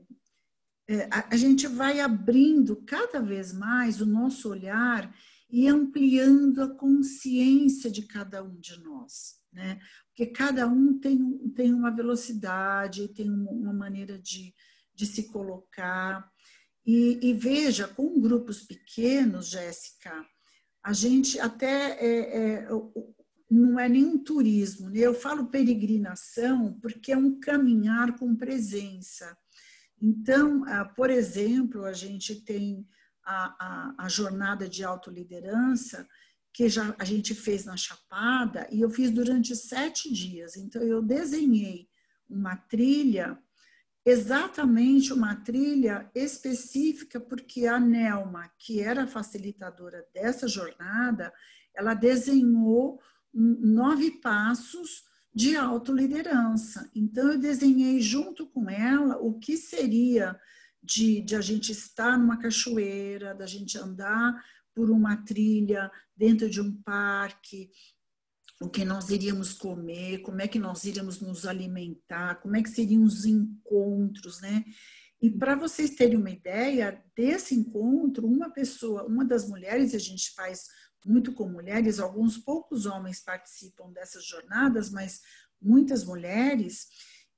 é, 0.89 1.09
a, 1.11 1.35
a 1.35 1.37
gente 1.37 1.67
vai 1.67 2.01
abrindo 2.01 2.77
cada 2.85 3.21
vez 3.21 3.53
mais 3.53 4.01
o 4.01 4.07
nosso 4.07 4.51
olhar 4.51 5.15
e 5.57 5.69
ampliando 5.69 6.63
a 6.63 6.69
consciência 6.69 7.91
de 7.91 8.03
cada 8.03 8.45
um 8.45 8.61
de 8.61 8.79
nós, 8.83 9.39
né? 9.51 9.81
Porque 10.09 10.27
cada 10.27 10.67
um 10.67 10.99
tem, 10.99 11.49
tem 11.55 11.73
uma 11.73 11.91
velocidade, 11.91 13.09
tem 13.09 13.31
uma 13.31 13.73
maneira 13.73 14.19
de, 14.19 14.55
de 14.95 15.07
se 15.07 15.33
colocar. 15.33 16.31
E, 16.85 17.19
e 17.23 17.33
veja, 17.33 17.89
com 17.89 18.21
grupos 18.21 18.65
pequenos, 18.65 19.49
Jéssica, 19.49 20.27
a 20.85 20.93
gente 20.93 21.41
até 21.41 22.05
é, 22.05 22.37
é, 22.37 22.69
não 23.51 23.81
é 23.81 23.89
nenhum 23.89 24.23
turismo, 24.23 24.91
né? 24.91 24.99
eu 24.99 25.15
falo 25.15 25.47
peregrinação 25.47 26.79
porque 26.83 27.13
é 27.13 27.17
um 27.17 27.41
caminhar 27.41 28.19
com 28.19 28.37
presença. 28.37 29.35
Então, 30.03 30.67
ah, 30.67 30.85
por 30.85 31.09
exemplo, 31.09 31.87
a 31.87 31.95
gente 31.95 32.45
tem 32.45 32.87
a, 33.27 33.57
a, 33.99 34.05
a 34.07 34.09
jornada 34.09 34.69
de 34.69 34.85
autoliderança, 34.85 36.09
que 36.53 36.69
já 36.69 36.95
a 36.99 37.05
gente 37.05 37.35
fez 37.35 37.67
na 37.67 37.77
Chapada, 37.77 38.67
e 38.71 38.81
eu 38.81 38.89
fiz 38.89 39.11
durante 39.11 39.55
sete 39.55 40.11
dias. 40.13 40.57
Então, 40.57 40.81
eu 40.81 41.03
desenhei 41.03 41.89
uma 42.29 42.57
trilha 42.57 43.39
exatamente 44.07 45.13
uma 45.13 45.35
trilha 45.35 46.09
específica, 46.15 47.19
porque 47.19 47.67
a 47.67 47.81
Nelma, 47.81 48.49
que 48.57 48.81
era 48.81 49.05
facilitadora 49.05 50.07
dessa 50.15 50.47
jornada, 50.47 51.33
ela 51.75 51.93
desenhou 51.93 53.01
nove 53.35 54.13
passos 54.13 55.03
de 55.35 55.57
autoliderança. 55.57 56.89
Então, 56.95 57.33
eu 57.33 57.39
desenhei 57.39 58.01
junto 58.01 58.47
com 58.47 58.71
ela 58.71 59.19
o 59.19 59.39
que 59.41 59.57
seria 59.57 60.39
de, 60.87 61.21
de 61.21 61.35
a 61.35 61.41
gente 61.41 61.73
estar 61.73 62.17
numa 62.17 62.39
cachoeira, 62.39 63.35
da 63.35 63.47
gente 63.47 63.77
andar 63.77 64.33
por 64.75 64.91
uma 64.91 65.17
trilha 65.17 65.91
dentro 66.17 66.49
de 66.49 66.61
um 66.61 66.73
parque, 66.83 67.71
o 68.61 68.69
que 68.69 68.85
nós 68.85 69.11
iríamos 69.11 69.53
comer, 69.53 70.19
como 70.19 70.41
é 70.41 70.49
que 70.49 70.59
nós 70.59 70.85
iríamos 70.85 71.21
nos 71.21 71.45
alimentar, 71.45 72.37
como 72.37 72.57
é 72.57 72.63
que 72.63 72.71
seriam 72.71 73.03
os 73.03 73.25
encontros, 73.25 74.41
né? 74.41 74.65
E 75.21 75.31
para 75.31 75.55
vocês 75.55 75.91
terem 75.91 76.17
uma 76.17 76.31
ideia 76.31 77.03
desse 77.15 77.55
encontro, 77.55 78.27
uma 78.27 78.51
pessoa, 78.51 79.05
uma 79.05 79.25
das 79.25 79.49
mulheres, 79.49 79.95
a 79.95 79.99
gente 79.99 80.33
faz 80.35 80.67
muito 81.05 81.33
com 81.33 81.49
mulheres, 81.49 81.99
alguns 81.99 82.37
poucos 82.37 82.87
homens 82.87 83.21
participam 83.21 83.91
dessas 83.93 84.25
jornadas, 84.25 84.91
mas 84.91 85.21
muitas 85.61 86.05
mulheres, 86.05 86.89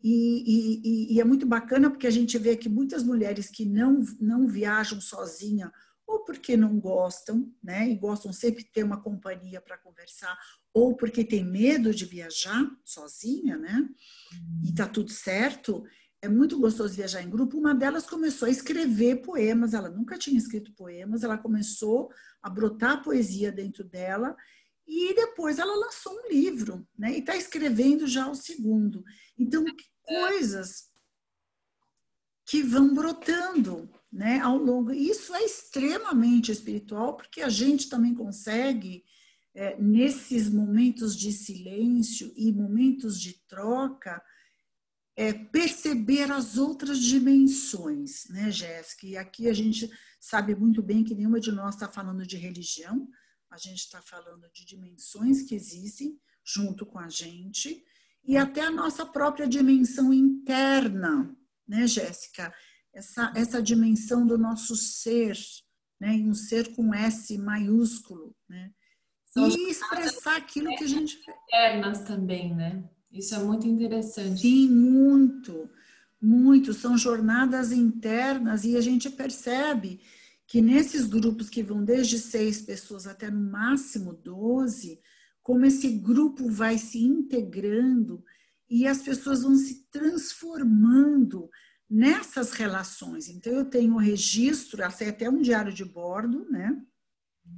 e, 0.02 1.10
e, 1.12 1.14
e 1.14 1.20
é 1.20 1.24
muito 1.24 1.46
bacana 1.46 1.90
porque 1.90 2.06
a 2.06 2.10
gente 2.10 2.38
vê 2.38 2.56
que 2.56 2.68
muitas 2.68 3.02
mulheres 3.02 3.50
que 3.50 3.64
não, 3.64 4.04
não 4.20 4.46
viajam 4.46 5.00
sozinha 5.00 5.72
ou 6.06 6.24
porque 6.24 6.56
não 6.56 6.80
gostam, 6.80 7.52
né, 7.62 7.86
e 7.90 7.94
gostam 7.94 8.32
sempre 8.32 8.64
de 8.64 8.70
ter 8.70 8.82
uma 8.82 9.02
companhia 9.02 9.60
para 9.60 9.76
conversar, 9.76 10.38
ou 10.72 10.96
porque 10.96 11.22
tem 11.22 11.44
medo 11.44 11.94
de 11.94 12.06
viajar 12.06 12.66
sozinha, 12.82 13.58
né, 13.58 13.86
e 14.64 14.72
tá 14.72 14.88
tudo 14.88 15.10
certo, 15.10 15.84
é 16.20 16.28
muito 16.28 16.58
gostoso 16.58 16.94
viajar 16.94 17.22
em 17.22 17.30
grupo. 17.30 17.58
Uma 17.58 17.74
delas 17.74 18.06
começou 18.06 18.48
a 18.48 18.50
escrever 18.50 19.22
poemas, 19.22 19.74
ela 19.74 19.88
nunca 19.88 20.18
tinha 20.18 20.36
escrito 20.36 20.72
poemas, 20.72 21.22
ela 21.22 21.38
começou 21.38 22.10
a 22.42 22.50
brotar 22.50 23.04
poesia 23.04 23.52
dentro 23.52 23.84
dela, 23.84 24.34
e 24.88 25.14
depois 25.14 25.58
ela 25.58 25.76
lançou 25.76 26.12
um 26.12 26.28
livro, 26.28 26.88
né, 26.98 27.14
e 27.14 27.18
está 27.18 27.36
escrevendo 27.36 28.06
já 28.06 28.28
o 28.28 28.34
segundo. 28.34 29.04
Então, 29.38 29.62
coisas 30.02 30.88
que 32.46 32.62
vão 32.62 32.94
brotando, 32.94 33.90
né, 34.10 34.40
ao 34.40 34.56
longo. 34.56 34.90
Isso 34.90 35.34
é 35.34 35.44
extremamente 35.44 36.50
espiritual, 36.50 37.14
porque 37.14 37.42
a 37.42 37.50
gente 37.50 37.90
também 37.90 38.14
consegue, 38.14 39.04
é, 39.54 39.78
nesses 39.78 40.48
momentos 40.48 41.14
de 41.14 41.30
silêncio 41.30 42.32
e 42.34 42.50
momentos 42.50 43.20
de 43.20 43.34
troca, 43.46 44.22
é, 45.14 45.32
perceber 45.32 46.30
as 46.32 46.56
outras 46.56 47.00
dimensões, 47.00 48.26
né, 48.30 48.50
Jéssica? 48.50 49.06
E 49.06 49.16
aqui 49.16 49.48
a 49.48 49.52
gente 49.52 49.90
sabe 50.18 50.54
muito 50.54 50.82
bem 50.82 51.04
que 51.04 51.14
nenhuma 51.14 51.40
de 51.40 51.52
nós 51.52 51.74
está 51.74 51.88
falando 51.88 52.26
de 52.26 52.38
religião, 52.38 53.06
a 53.50 53.56
gente 53.56 53.78
está 53.78 54.02
falando 54.02 54.48
de 54.52 54.64
dimensões 54.64 55.42
que 55.42 55.54
existem 55.54 56.18
junto 56.44 56.86
com 56.86 56.98
a 56.98 57.08
gente 57.08 57.84
e 58.24 58.36
até 58.36 58.62
a 58.62 58.70
nossa 58.70 59.06
própria 59.06 59.48
dimensão 59.48 60.12
interna, 60.12 61.34
né, 61.66 61.86
Jéssica? 61.86 62.52
essa, 62.98 63.32
essa 63.36 63.62
dimensão 63.62 64.26
do 64.26 64.36
nosso 64.36 64.74
ser, 64.74 65.36
né? 66.00 66.12
um 66.14 66.34
ser 66.34 66.74
com 66.74 66.94
S 66.94 67.36
maiúsculo, 67.38 68.34
né? 68.48 68.70
e 69.36 69.70
expressar 69.70 70.36
aquilo 70.36 70.74
que 70.74 70.84
a 70.84 70.88
gente 70.88 71.16
internas 71.46 72.02
também, 72.02 72.52
né? 72.54 72.82
Isso 73.12 73.36
é 73.36 73.38
muito 73.38 73.68
interessante. 73.68 74.40
Sim, 74.40 74.68
muito, 74.68 75.70
muito. 76.20 76.74
São 76.74 76.98
jornadas 76.98 77.70
internas 77.70 78.64
e 78.64 78.76
a 78.76 78.80
gente 78.80 79.08
percebe 79.08 80.00
que 80.48 80.62
nesses 80.62 81.04
grupos 81.04 81.50
que 81.50 81.62
vão 81.62 81.84
desde 81.84 82.18
seis 82.18 82.62
pessoas 82.62 83.06
até 83.06 83.30
no 83.30 83.50
máximo 83.50 84.14
doze, 84.14 84.98
como 85.42 85.66
esse 85.66 85.90
grupo 85.98 86.50
vai 86.50 86.78
se 86.78 86.98
integrando 87.04 88.24
e 88.68 88.86
as 88.86 89.02
pessoas 89.02 89.42
vão 89.42 89.54
se 89.54 89.86
transformando 89.90 91.50
nessas 91.88 92.52
relações. 92.52 93.28
Então, 93.28 93.52
eu 93.52 93.66
tenho 93.66 93.94
um 93.94 93.98
registro, 93.98 94.82
até 94.82 95.28
um 95.28 95.40
diário 95.40 95.72
de 95.72 95.84
bordo, 95.84 96.50
né? 96.50 96.74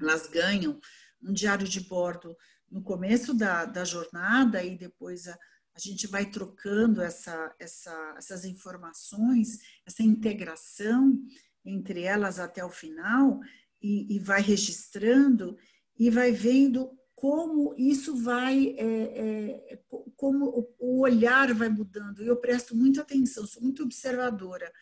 Elas 0.01 0.29
ganham 0.29 0.81
um 1.23 1.33
diário 1.33 1.69
de 1.69 1.81
bordo 1.81 2.37
no 2.69 2.83
começo 2.83 3.33
da, 3.33 3.67
da 3.67 3.85
jornada 3.85 4.65
e 4.65 4.77
depois 4.77 5.29
a, 5.29 5.39
a 5.75 5.79
gente 5.79 6.09
vai 6.09 6.27
trocando 6.27 7.01
essa, 7.03 7.55
essa, 7.59 8.15
essas 8.17 8.45
informações, 8.45 9.59
essa 9.87 10.03
integração 10.03 11.17
entre 11.65 12.03
elas 12.03 12.39
até 12.39 12.65
o 12.65 12.71
final 12.71 13.41
e, 13.83 14.17
e 14.17 14.19
vai 14.19 14.41
registrando. 14.41 15.57
e 15.99 16.11
vai 16.11 16.33
vendo 16.33 16.91
como 17.15 17.75
isso 17.77 18.17
vai, 18.17 18.75
é, 18.79 19.75
é, 19.75 19.83
como 20.17 20.75
o 20.79 21.01
olhar 21.01 21.53
vai 21.53 21.69
mudando. 21.69 22.23
Eu 22.23 22.37
presto 22.37 22.75
muita 22.75 23.03
atenção, 23.03 23.47
sou 23.47 23.63
muito 23.63 23.83
observadora 23.83 24.73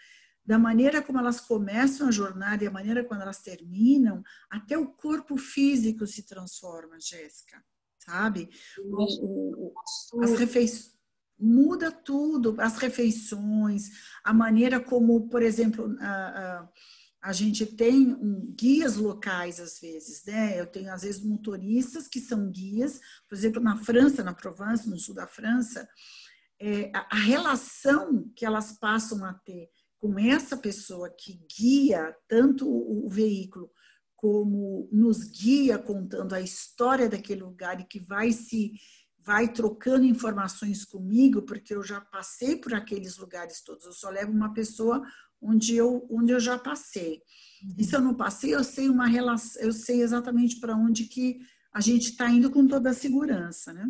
da 0.49 0.59
maneira 0.59 1.03
como 1.03 1.19
elas 1.19 1.41
começam 1.41 2.09
a 2.09 2.11
jornada 2.11 2.65
e 2.65 2.67
a 2.67 2.71
maneira 2.71 3.05
como 3.05 3.21
elas 3.21 3.43
terminam, 3.43 4.23
até 4.49 4.79
o 4.79 4.87
corpo 4.87 5.37
físico 5.37 6.07
se 6.07 6.23
transforma, 6.23 6.99
Jéssica, 6.99 7.63
sabe? 7.99 8.49
O, 8.79 9.73
o, 9.73 10.23
as 10.23 10.39
refeições 10.39 10.98
muda 11.39 11.91
tudo, 11.91 12.57
as 12.59 12.77
refeições, 12.79 13.91
a 14.25 14.33
maneira 14.33 14.81
como, 14.81 15.29
por 15.29 15.43
exemplo, 15.43 15.97
a, 16.01 16.07
a, 16.07 16.69
a 17.23 17.33
gente 17.33 17.67
tem 17.67 18.15
um, 18.15 18.55
guias 18.57 18.97
locais 18.97 19.61
às 19.61 19.79
vezes, 19.81 20.25
né? 20.25 20.59
Eu 20.59 20.67
tenho 20.67 20.93
às 20.93 21.03
vezes 21.03 21.23
motoristas 21.23 22.09
que 22.09 22.21
são 22.21 22.51
guias, 22.51 23.01
por 23.29 23.37
exemplo, 23.37 23.63
na 23.63 23.77
França, 23.77 24.25
na 24.25 24.35
Provence, 24.35 24.89
no 24.89 24.99
sul 24.99 25.15
da 25.15 25.27
França, 25.27 25.89
é, 26.61 26.91
a, 26.95 27.17
a 27.17 27.19
relação 27.21 28.31
que 28.35 28.45
elas 28.45 28.73
passam 28.73 29.25
a 29.25 29.33
ter 29.33 29.69
com 30.01 30.19
essa 30.19 30.57
pessoa 30.57 31.11
que 31.11 31.41
guia 31.59 32.15
tanto 32.29 32.69
o, 32.69 33.09
veículo 33.09 33.71
como 34.17 34.89
nos 34.93 35.25
guia 35.25 35.79
contando 35.79 36.35
a 36.35 36.41
história 36.41 37.09
daquele 37.09 37.43
lugar 37.43 37.81
e 37.81 37.85
que 37.85 38.01
vai 38.01 38.33
se 38.33 38.73
vai 39.29 39.53
trocando 39.53 40.07
informações 40.07 40.87
comigo, 40.87 41.43
porque 41.43 41.75
eu 41.75 41.83
já 41.83 42.01
passei 42.01 42.57
por 42.57 42.73
aqueles 42.73 43.19
lugares 43.19 43.61
todos. 43.61 43.85
Eu 43.85 43.93
só 43.93 44.09
levo 44.09 44.33
uma 44.33 44.55
pessoa 44.55 45.07
onde 45.39 45.77
eu 45.77 46.07
onde 46.11 46.33
eu 46.33 46.41
já 46.41 46.59
passei. 46.59 47.23
E 47.77 47.85
se 47.85 47.95
eu 47.95 48.01
não 48.01 48.15
passei, 48.15 48.55
eu 48.55 48.65
sei 48.65 48.89
uma 48.89 49.07
relação, 49.07 49.61
eu 49.61 49.71
sei 49.71 50.01
exatamente 50.01 50.59
para 50.59 50.75
onde 50.75 51.05
que 51.05 51.41
a 51.71 51.81
gente 51.83 52.09
está 52.13 52.31
indo 52.31 52.51
com 52.51 52.67
toda 52.67 52.89
a 52.89 52.95
segurança, 52.95 53.75
né? 53.75 53.87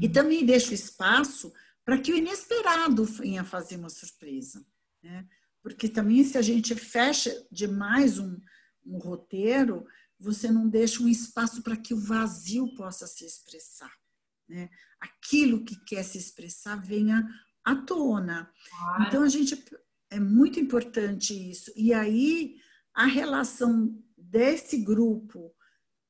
E 0.00 0.06
uhum. 0.06 0.12
também 0.12 0.44
deixo 0.44 0.74
espaço 0.74 1.52
para 1.84 2.00
que 2.00 2.12
o 2.12 2.16
inesperado 2.16 3.04
venha 3.04 3.44
fazer 3.44 3.76
uma 3.76 3.90
surpresa. 3.90 4.66
Né? 5.02 5.24
Porque 5.62 5.88
também 5.88 6.24
se 6.24 6.36
a 6.36 6.42
gente 6.42 6.74
fecha 6.74 7.30
demais 7.50 8.18
um, 8.18 8.36
um 8.84 8.98
roteiro, 8.98 9.86
você 10.18 10.50
não 10.50 10.68
deixa 10.68 11.00
um 11.00 11.08
espaço 11.08 11.62
para 11.62 11.76
que 11.76 11.94
o 11.94 12.00
vazio 12.00 12.74
possa 12.74 13.06
se 13.06 13.24
expressar. 13.24 14.01
Né? 14.48 14.68
Aquilo 15.00 15.64
que 15.64 15.76
quer 15.84 16.02
se 16.02 16.18
expressar 16.18 16.76
venha 16.76 17.26
à 17.64 17.74
tona. 17.76 18.50
Ah. 18.72 19.06
Então 19.06 19.22
a 19.22 19.28
gente 19.28 19.62
é 20.10 20.20
muito 20.20 20.60
importante 20.60 21.32
isso. 21.50 21.72
E 21.76 21.92
aí 21.92 22.56
a 22.94 23.06
relação 23.06 23.98
desse 24.16 24.78
grupo 24.78 25.54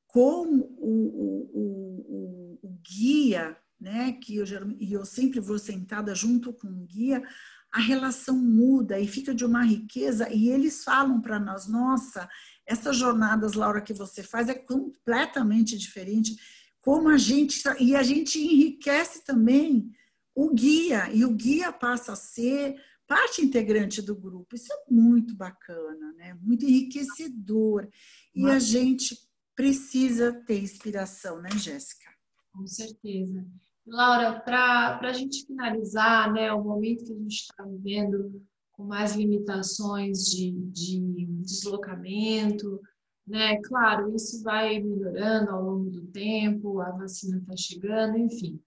com 0.07 0.45
o, 0.45 0.67
o, 0.79 1.49
o, 1.53 2.59
o 2.61 2.79
guia, 2.81 3.57
né? 3.79 4.13
Que 4.13 4.37
eu, 4.37 4.45
e 4.79 4.93
eu 4.93 5.05
sempre 5.05 5.39
vou 5.39 5.57
sentada 5.57 6.13
junto 6.13 6.53
com 6.53 6.67
o 6.67 6.85
guia, 6.85 7.23
a 7.73 7.79
relação 7.79 8.37
muda 8.37 8.99
e 8.99 9.07
fica 9.07 9.33
de 9.33 9.43
uma 9.43 9.63
riqueza 9.63 10.31
e 10.31 10.47
eles 10.49 10.83
falam 10.83 11.19
para 11.19 11.39
nós, 11.39 11.67
nossa, 11.67 12.29
essas 12.67 12.95
jornadas, 12.95 13.53
Laura, 13.53 13.81
que 13.81 13.93
você 13.93 14.21
faz 14.21 14.47
é 14.47 14.53
completamente 14.53 15.75
diferente, 15.75 16.35
como 16.83 17.07
a 17.07 17.17
gente 17.17 17.63
e 17.79 17.95
a 17.95 18.03
gente 18.03 18.37
enriquece 18.37 19.23
também 19.23 19.89
o 20.35 20.53
guia 20.53 21.09
e 21.13 21.23
o 21.23 21.33
guia 21.33 21.71
passa 21.71 22.11
a 22.11 22.15
ser 22.15 22.75
parte 23.07 23.41
integrante 23.41 24.01
do 24.01 24.13
grupo. 24.13 24.53
Isso 24.53 24.71
é 24.71 24.91
muito 24.91 25.33
bacana, 25.33 26.13
né? 26.13 26.37
Muito 26.41 26.65
enriquecedor. 26.65 27.87
E 28.35 28.49
a 28.49 28.59
gente 28.59 29.17
precisa 29.55 30.33
ter 30.45 30.61
inspiração, 30.61 31.41
né, 31.41 31.51
Jéssica? 31.51 32.09
Com 32.51 32.67
certeza. 32.67 33.45
Laura, 33.85 34.39
para 34.41 34.99
a 35.01 35.13
gente 35.13 35.45
finalizar, 35.45 36.33
né, 36.33 36.51
o 36.51 36.63
momento 36.63 37.05
que 37.05 37.13
a 37.13 37.17
gente 37.17 37.35
está 37.35 37.63
vivendo 37.63 38.43
com 38.73 38.83
mais 38.83 39.15
limitações 39.15 40.25
de, 40.25 40.51
de 40.51 40.99
deslocamento, 41.41 42.81
né? 43.25 43.61
Claro, 43.61 44.13
isso 44.15 44.43
vai 44.43 44.79
melhorando 44.79 45.51
ao 45.51 45.63
longo 45.63 45.89
do 45.89 46.05
tempo, 46.07 46.79
a 46.79 46.91
vacina 46.91 47.37
está 47.37 47.55
chegando, 47.55 48.17
enfim. 48.17 48.59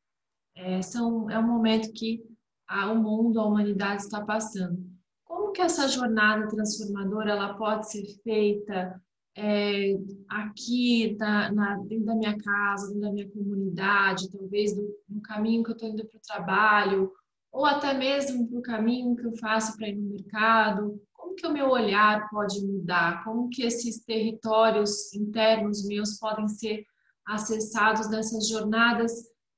É, 0.54 0.80
são, 0.80 1.30
é 1.30 1.38
um 1.38 1.46
momento 1.46 1.92
que 1.92 2.22
a, 2.66 2.90
o 2.90 2.96
mundo, 2.96 3.38
a 3.38 3.46
humanidade 3.46 4.02
está 4.02 4.24
passando. 4.24 4.84
Como 5.24 5.52
que 5.52 5.60
essa 5.60 5.88
jornada 5.88 6.48
transformadora 6.48 7.32
ela 7.32 7.54
pode 7.54 7.90
ser 7.90 8.04
feita 8.22 9.00
é, 9.36 9.94
aqui 10.28 11.14
na, 11.18 11.52
na, 11.52 11.76
dentro 11.80 12.06
da 12.06 12.14
minha 12.14 12.38
casa, 12.38 12.86
dentro 12.86 13.02
da 13.02 13.12
minha 13.12 13.30
comunidade, 13.30 14.30
talvez 14.30 14.74
do, 14.74 14.88
no 15.08 15.20
caminho 15.20 15.62
que 15.62 15.70
eu 15.70 15.74
estou 15.74 15.88
indo 15.90 16.06
para 16.06 16.16
o 16.16 16.22
trabalho, 16.22 17.12
ou 17.52 17.66
até 17.66 17.92
mesmo 17.92 18.48
para 18.48 18.58
o 18.58 18.62
caminho 18.62 19.14
que 19.14 19.26
eu 19.26 19.36
faço 19.36 19.76
para 19.76 19.88
ir 19.88 19.96
no 19.96 20.08
mercado, 20.08 21.00
que 21.36 21.46
o 21.46 21.52
meu 21.52 21.68
olhar 21.68 22.28
pode 22.30 22.60
mudar? 22.66 23.22
Como 23.24 23.48
que 23.48 23.62
esses 23.62 24.04
territórios 24.04 25.12
internos 25.14 25.86
meus 25.86 26.18
podem 26.18 26.48
ser 26.48 26.84
acessados 27.26 28.08
nessas 28.08 28.48
jornadas 28.48 29.12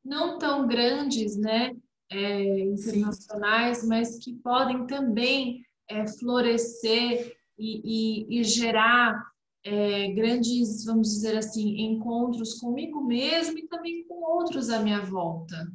não 0.05 0.39
tão 0.39 0.67
grandes, 0.67 1.37
né, 1.37 1.77
é, 2.11 2.61
internacionais, 2.61 3.79
Sim. 3.79 3.89
mas 3.89 4.19
que 4.19 4.35
podem 4.37 4.87
também 4.87 5.63
é, 5.89 6.07
florescer 6.07 7.37
e, 7.59 8.29
e, 8.29 8.41
e 8.41 8.45
gerar 8.45 9.23
é, 9.65 10.09
grandes, 10.13 10.85
vamos 10.85 11.09
dizer 11.09 11.37
assim, 11.37 11.81
encontros 11.81 12.55
comigo 12.55 13.05
mesmo 13.05 13.59
e 13.59 13.69
também 13.69 14.07
com 14.07 14.23
outros 14.23 14.71
à 14.71 14.81
minha 14.81 15.01
volta. 15.01 15.71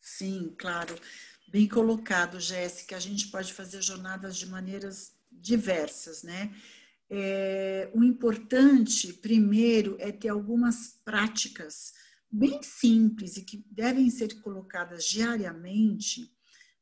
Sim, 0.00 0.54
claro. 0.56 0.94
Bem 1.48 1.68
colocado, 1.68 2.40
Jéssica. 2.40 2.96
A 2.96 3.00
gente 3.00 3.28
pode 3.28 3.52
fazer 3.52 3.80
jornadas 3.82 4.36
de 4.36 4.46
maneiras 4.46 5.14
diversas, 5.30 6.22
né? 6.22 6.54
É, 7.08 7.88
o 7.94 8.02
importante, 8.02 9.12
primeiro, 9.12 9.96
é 10.00 10.10
ter 10.10 10.28
algumas 10.28 11.00
práticas 11.04 11.92
bem 12.30 12.60
simples 12.62 13.36
e 13.36 13.44
que 13.44 13.64
devem 13.70 14.10
ser 14.10 14.40
colocadas 14.40 15.04
diariamente, 15.04 16.32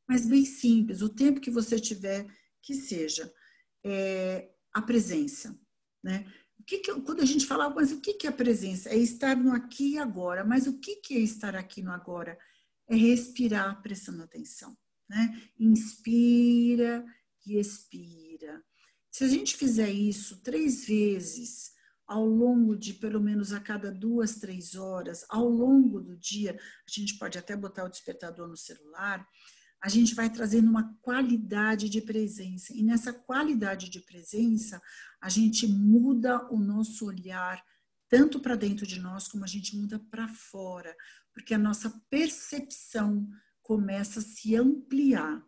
mas 0.07 0.25
bem 0.25 0.43
simples, 0.43 1.01
o 1.01 1.09
tempo 1.09 1.39
que 1.39 1.51
você 1.51 1.79
tiver 1.79 2.25
que 2.61 2.73
seja. 2.73 3.31
É, 3.83 4.49
a 4.73 4.81
presença, 4.81 5.57
né? 6.03 6.25
O 6.59 6.63
que, 6.65 6.79
que 6.79 6.93
quando 7.01 7.21
a 7.21 7.25
gente 7.25 7.45
fala, 7.45 7.69
mas 7.69 7.91
o 7.91 8.01
que, 8.01 8.13
que 8.13 8.27
é 8.27 8.29
a 8.29 8.33
presença? 8.33 8.89
É 8.89 8.97
estar 8.97 9.37
no 9.37 9.53
aqui 9.53 9.93
e 9.93 9.97
agora. 9.97 10.43
Mas 10.43 10.67
o 10.67 10.79
que, 10.79 10.97
que 10.97 11.15
é 11.15 11.19
estar 11.19 11.55
aqui 11.55 11.81
no 11.81 11.91
agora? 11.91 12.37
É 12.87 12.95
respirar 12.95 13.81
prestando 13.81 14.23
atenção, 14.23 14.77
né? 15.09 15.41
Inspira 15.59 17.05
e 17.45 17.57
expira. 17.57 18.63
Se 19.11 19.23
a 19.23 19.27
gente 19.27 19.55
fizer 19.55 19.89
isso 19.89 20.41
três 20.41 20.85
vezes 20.85 21.73
ao 22.07 22.25
longo 22.25 22.75
de 22.75 22.93
pelo 22.93 23.19
menos 23.19 23.53
a 23.53 23.59
cada 23.59 23.91
duas, 23.91 24.35
três 24.35 24.75
horas, 24.75 25.25
ao 25.29 25.49
longo 25.49 25.99
do 25.99 26.15
dia, 26.15 26.59
a 26.87 26.91
gente 26.91 27.17
pode 27.17 27.37
até 27.37 27.55
botar 27.55 27.85
o 27.85 27.89
despertador 27.89 28.47
no 28.47 28.57
celular, 28.57 29.27
a 29.81 29.89
gente 29.89 30.15
vai 30.15 30.29
trazendo 30.29 30.69
uma 30.69 30.95
qualidade 31.01 31.89
de 31.89 32.01
presença. 32.01 32.73
E 32.75 32.83
nessa 32.83 33.13
qualidade 33.13 33.89
de 33.89 33.99
presença, 33.99 34.81
a 35.21 35.29
gente 35.29 35.67
muda 35.67 36.47
o 36.51 36.59
nosso 36.59 37.05
olhar 37.05 37.63
tanto 38.15 38.39
para 38.39 38.55
dentro 38.55 38.87
de 38.87 38.97
nós 38.97 39.27
como 39.27 39.43
a 39.43 39.47
gente 39.47 39.75
muda 39.75 39.99
para 40.09 40.25
fora, 40.25 40.95
porque 41.33 41.53
a 41.53 41.57
nossa 41.57 41.89
percepção 42.09 43.27
começa 43.61 44.21
a 44.21 44.23
se 44.23 44.55
ampliar. 44.55 45.43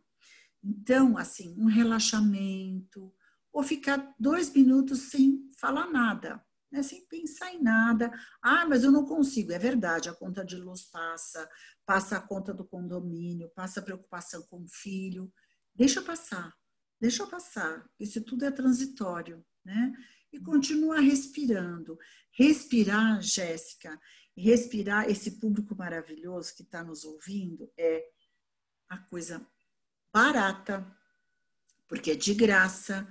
Então, 0.61 1.17
assim, 1.17 1.55
um 1.57 1.67
relaxamento, 1.67 3.13
ou 3.53 3.63
ficar 3.63 4.13
dois 4.19 4.51
minutos 4.51 4.99
sem 5.03 5.49
falar 5.57 5.89
nada 5.89 6.45
né, 6.69 6.83
sem 6.83 7.05
pensar 7.07 7.53
em 7.53 7.63
nada. 7.63 8.11
Ah, 8.41 8.65
mas 8.67 8.83
eu 8.83 8.91
não 8.91 9.05
consigo. 9.05 9.53
É 9.53 9.57
verdade, 9.57 10.09
a 10.09 10.13
conta 10.13 10.43
de 10.43 10.57
luz 10.57 10.83
passa, 10.91 11.49
passa 11.85 12.17
a 12.17 12.21
conta 12.21 12.53
do 12.53 12.65
condomínio, 12.65 13.49
passa 13.55 13.79
a 13.79 13.83
preocupação 13.83 14.43
com 14.49 14.61
o 14.61 14.67
filho. 14.67 15.31
Deixa 15.73 16.01
passar, 16.01 16.53
deixa 16.99 17.25
passar. 17.25 17.89
Isso 17.97 18.21
tudo 18.25 18.43
é 18.43 18.51
transitório, 18.51 19.41
né? 19.63 19.93
E 20.31 20.39
continua 20.39 20.99
respirando. 20.99 21.97
Respirar, 22.31 23.21
Jéssica, 23.21 23.99
respirar 24.35 25.09
esse 25.09 25.39
público 25.39 25.75
maravilhoso 25.75 26.55
que 26.55 26.63
está 26.63 26.83
nos 26.83 27.03
ouvindo 27.03 27.71
é 27.77 28.05
a 28.89 28.97
coisa 28.97 29.45
barata, 30.11 30.85
porque 31.87 32.11
é 32.11 32.15
de 32.15 32.33
graça 32.33 33.07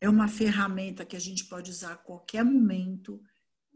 é 0.00 0.08
uma 0.08 0.28
ferramenta 0.28 1.04
que 1.04 1.16
a 1.16 1.20
gente 1.20 1.44
pode 1.44 1.70
usar 1.70 1.92
a 1.92 1.98
qualquer 1.98 2.42
momento, 2.42 3.22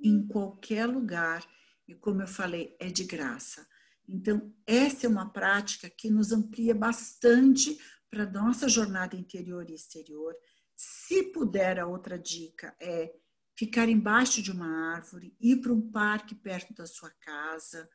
em 0.02 0.26
qualquer 0.26 0.86
lugar, 0.86 1.46
e 1.86 1.94
como 1.94 2.22
eu 2.22 2.26
falei, 2.26 2.74
é 2.80 2.88
de 2.90 3.04
graça. 3.04 3.66
Então, 4.08 4.52
essa 4.66 5.06
é 5.06 5.08
uma 5.08 5.30
prática 5.30 5.88
que 5.90 6.10
nos 6.10 6.32
amplia 6.32 6.74
bastante 6.74 7.78
para 8.10 8.30
nossa 8.30 8.68
jornada 8.68 9.16
interior 9.16 9.68
e 9.68 9.74
exterior. 9.74 10.34
Se 10.76 11.24
puder, 11.32 11.78
a 11.78 11.86
outra 11.86 12.18
dica 12.18 12.74
é 12.80 13.12
ficar 13.56 13.88
embaixo 13.88 14.42
de 14.42 14.50
uma 14.50 14.94
árvore, 14.94 15.36
ir 15.40 15.60
para 15.60 15.72
um 15.72 15.90
parque 15.90 16.34
perto 16.34 16.74
da 16.74 16.86
sua 16.86 17.10
casa, 17.20 17.88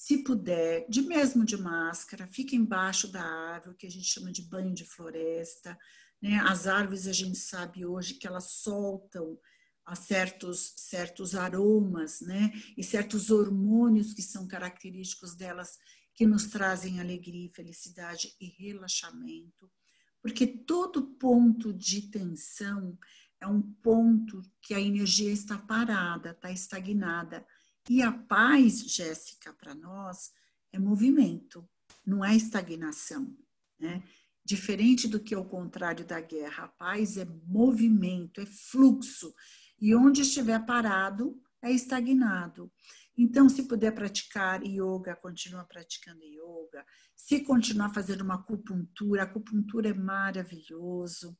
se 0.00 0.24
puder, 0.24 0.86
de 0.88 1.02
mesmo 1.02 1.44
de 1.44 1.58
máscara, 1.58 2.26
fique 2.26 2.56
embaixo 2.56 3.06
da 3.06 3.22
árvore, 3.22 3.76
que 3.76 3.86
a 3.86 3.90
gente 3.90 4.06
chama 4.06 4.32
de 4.32 4.40
banho 4.40 4.72
de 4.72 4.82
floresta. 4.82 5.78
Né? 6.22 6.36
As 6.48 6.66
árvores, 6.66 7.06
a 7.06 7.12
gente 7.12 7.36
sabe 7.36 7.84
hoje 7.84 8.14
que 8.14 8.26
elas 8.26 8.50
soltam 8.50 9.38
a 9.84 9.94
certos, 9.94 10.72
certos 10.78 11.34
aromas 11.34 12.22
né? 12.22 12.50
e 12.78 12.82
certos 12.82 13.30
hormônios 13.30 14.14
que 14.14 14.22
são 14.22 14.48
característicos 14.48 15.34
delas, 15.34 15.76
que 16.14 16.26
nos 16.26 16.46
trazem 16.46 16.98
alegria, 16.98 17.50
felicidade 17.50 18.34
e 18.40 18.46
relaxamento. 18.46 19.70
Porque 20.22 20.46
todo 20.46 21.14
ponto 21.14 21.72
de 21.72 22.02
tensão 22.02 22.98
é 23.40 23.46
um 23.46 23.62
ponto 23.62 24.42
que 24.60 24.74
a 24.74 24.80
energia 24.80 25.32
está 25.32 25.56
parada, 25.56 26.30
está 26.30 26.52
estagnada. 26.52 27.46
E 27.88 28.02
a 28.02 28.12
paz, 28.12 28.80
Jéssica, 28.80 29.52
para 29.54 29.74
nós, 29.74 30.30
é 30.72 30.78
movimento, 30.78 31.68
não 32.06 32.24
é 32.24 32.36
estagnação. 32.36 33.34
Né? 33.78 34.02
Diferente 34.44 35.08
do 35.08 35.18
que 35.18 35.34
é 35.34 35.38
o 35.38 35.44
contrário 35.44 36.04
da 36.04 36.20
guerra, 36.20 36.64
a 36.64 36.68
paz 36.68 37.16
é 37.16 37.24
movimento, 37.46 38.40
é 38.40 38.46
fluxo. 38.46 39.34
E 39.80 39.94
onde 39.94 40.20
estiver 40.20 40.64
parado, 40.66 41.40
é 41.62 41.72
estagnado. 41.72 42.70
Então, 43.22 43.50
se 43.50 43.64
puder 43.64 43.94
praticar 43.94 44.62
yoga, 44.64 45.14
continua 45.14 45.62
praticando 45.62 46.24
yoga. 46.24 46.82
Se 47.14 47.40
continuar 47.40 47.92
fazendo 47.92 48.22
uma 48.22 48.36
acupuntura, 48.36 49.24
acupuntura 49.24 49.90
é 49.90 49.92
maravilhoso 49.92 51.36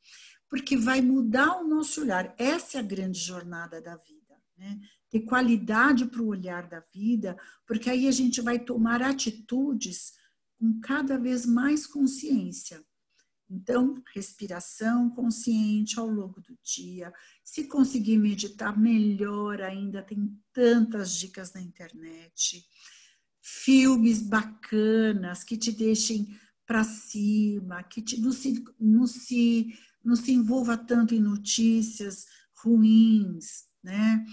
porque 0.47 0.77
vai 0.77 1.01
mudar 1.01 1.57
o 1.57 1.67
nosso 1.67 2.03
olhar. 2.03 2.35
Essa 2.37 2.77
é 2.77 2.81
a 2.81 2.85
grande 2.85 3.19
jornada 3.19 3.81
da 3.81 3.97
vida, 3.97 4.37
né? 4.59 4.79
Ter 5.09 5.21
qualidade 5.21 6.05
para 6.05 6.21
o 6.21 6.27
olhar 6.27 6.69
da 6.69 6.81
vida, 6.93 7.35
porque 7.67 7.89
aí 7.89 8.07
a 8.07 8.13
gente 8.13 8.43
vai 8.43 8.59
tomar 8.59 9.01
atitudes 9.01 10.13
com 10.59 10.79
cada 10.81 11.17
vez 11.17 11.47
mais 11.47 11.87
consciência. 11.87 12.85
Então, 13.51 14.01
respiração 14.15 15.11
consciente 15.11 15.99
ao 15.99 16.07
longo 16.09 16.41
do 16.41 16.57
dia. 16.63 17.13
Se 17.43 17.65
conseguir 17.65 18.17
meditar, 18.17 18.79
melhor 18.79 19.61
ainda, 19.61 20.03
tem 20.03 20.39
tantas 20.53 21.17
dicas 21.17 21.53
na 21.53 21.61
internet. 21.61 22.65
Filmes 23.41 24.23
bacanas 24.23 25.43
que 25.43 25.57
te 25.57 25.73
deixem 25.73 26.39
para 26.65 26.85
cima, 26.85 27.83
que 27.83 28.01
te, 28.01 28.21
não, 28.21 28.31
se, 28.31 28.65
não 28.79 29.07
se 29.07 29.75
não 30.03 30.17
se 30.17 30.33
envolva 30.33 30.77
tanto 30.77 31.15
em 31.15 31.21
notícias 31.21 32.27
ruins, 32.55 33.65
né? 33.83 34.25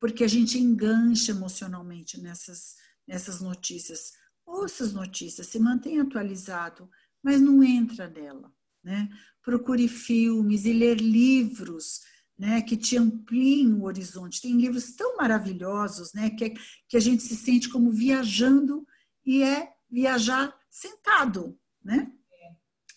Porque 0.00 0.22
a 0.22 0.28
gente 0.28 0.58
engancha 0.58 1.32
emocionalmente 1.32 2.20
nessas, 2.20 2.76
nessas 3.06 3.40
notícias. 3.40 4.12
Ouça 4.46 4.84
as 4.84 4.92
notícias, 4.92 5.48
se 5.48 5.58
mantenha 5.58 6.02
atualizado, 6.02 6.88
mas 7.22 7.40
não 7.40 7.62
entra 7.62 8.08
nela, 8.08 8.52
né? 8.88 9.08
Procure 9.42 9.86
filmes 9.86 10.64
e 10.64 10.72
ler 10.72 10.98
livros, 10.98 12.00
né, 12.38 12.62
que 12.62 12.76
te 12.76 12.96
ampliem 12.96 13.72
o 13.74 13.84
horizonte. 13.84 14.40
Tem 14.40 14.52
livros 14.56 14.92
tão 14.92 15.16
maravilhosos, 15.16 16.12
né, 16.12 16.30
que, 16.30 16.54
que 16.88 16.96
a 16.96 17.00
gente 17.00 17.22
se 17.22 17.36
sente 17.36 17.68
como 17.68 17.90
viajando 17.90 18.86
e 19.24 19.42
é 19.42 19.72
viajar 19.90 20.54
sentado, 20.70 21.58
né, 21.84 22.10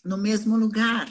no 0.04 0.18
mesmo 0.18 0.58
lugar 0.58 1.08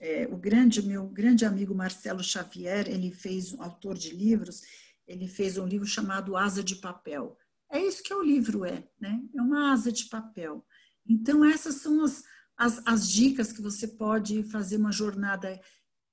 é, 0.00 0.26
o 0.30 0.36
grande 0.36 0.82
meu 0.82 1.06
grande 1.06 1.44
amigo 1.44 1.74
Marcelo 1.74 2.24
Xavier, 2.24 2.88
ele 2.88 3.10
fez 3.12 3.52
um 3.52 3.62
autor 3.62 3.98
de 3.98 4.14
livros, 4.16 4.62
ele 5.06 5.28
fez 5.28 5.58
um 5.58 5.66
livro 5.66 5.86
chamado 5.86 6.36
Asa 6.36 6.64
de 6.64 6.76
Papel. 6.76 7.36
É 7.70 7.78
isso 7.78 8.02
que 8.02 8.14
o 8.14 8.22
livro 8.22 8.64
é, 8.64 8.82
né? 8.98 9.22
É 9.36 9.42
uma 9.42 9.72
asa 9.72 9.92
de 9.92 10.06
papel. 10.06 10.66
Então 11.06 11.44
essas 11.44 11.76
são 11.76 12.02
as, 12.02 12.24
as, 12.60 12.82
as 12.84 13.08
dicas 13.10 13.52
que 13.52 13.62
você 13.62 13.88
pode 13.88 14.42
fazer 14.42 14.76
uma 14.76 14.92
jornada 14.92 15.58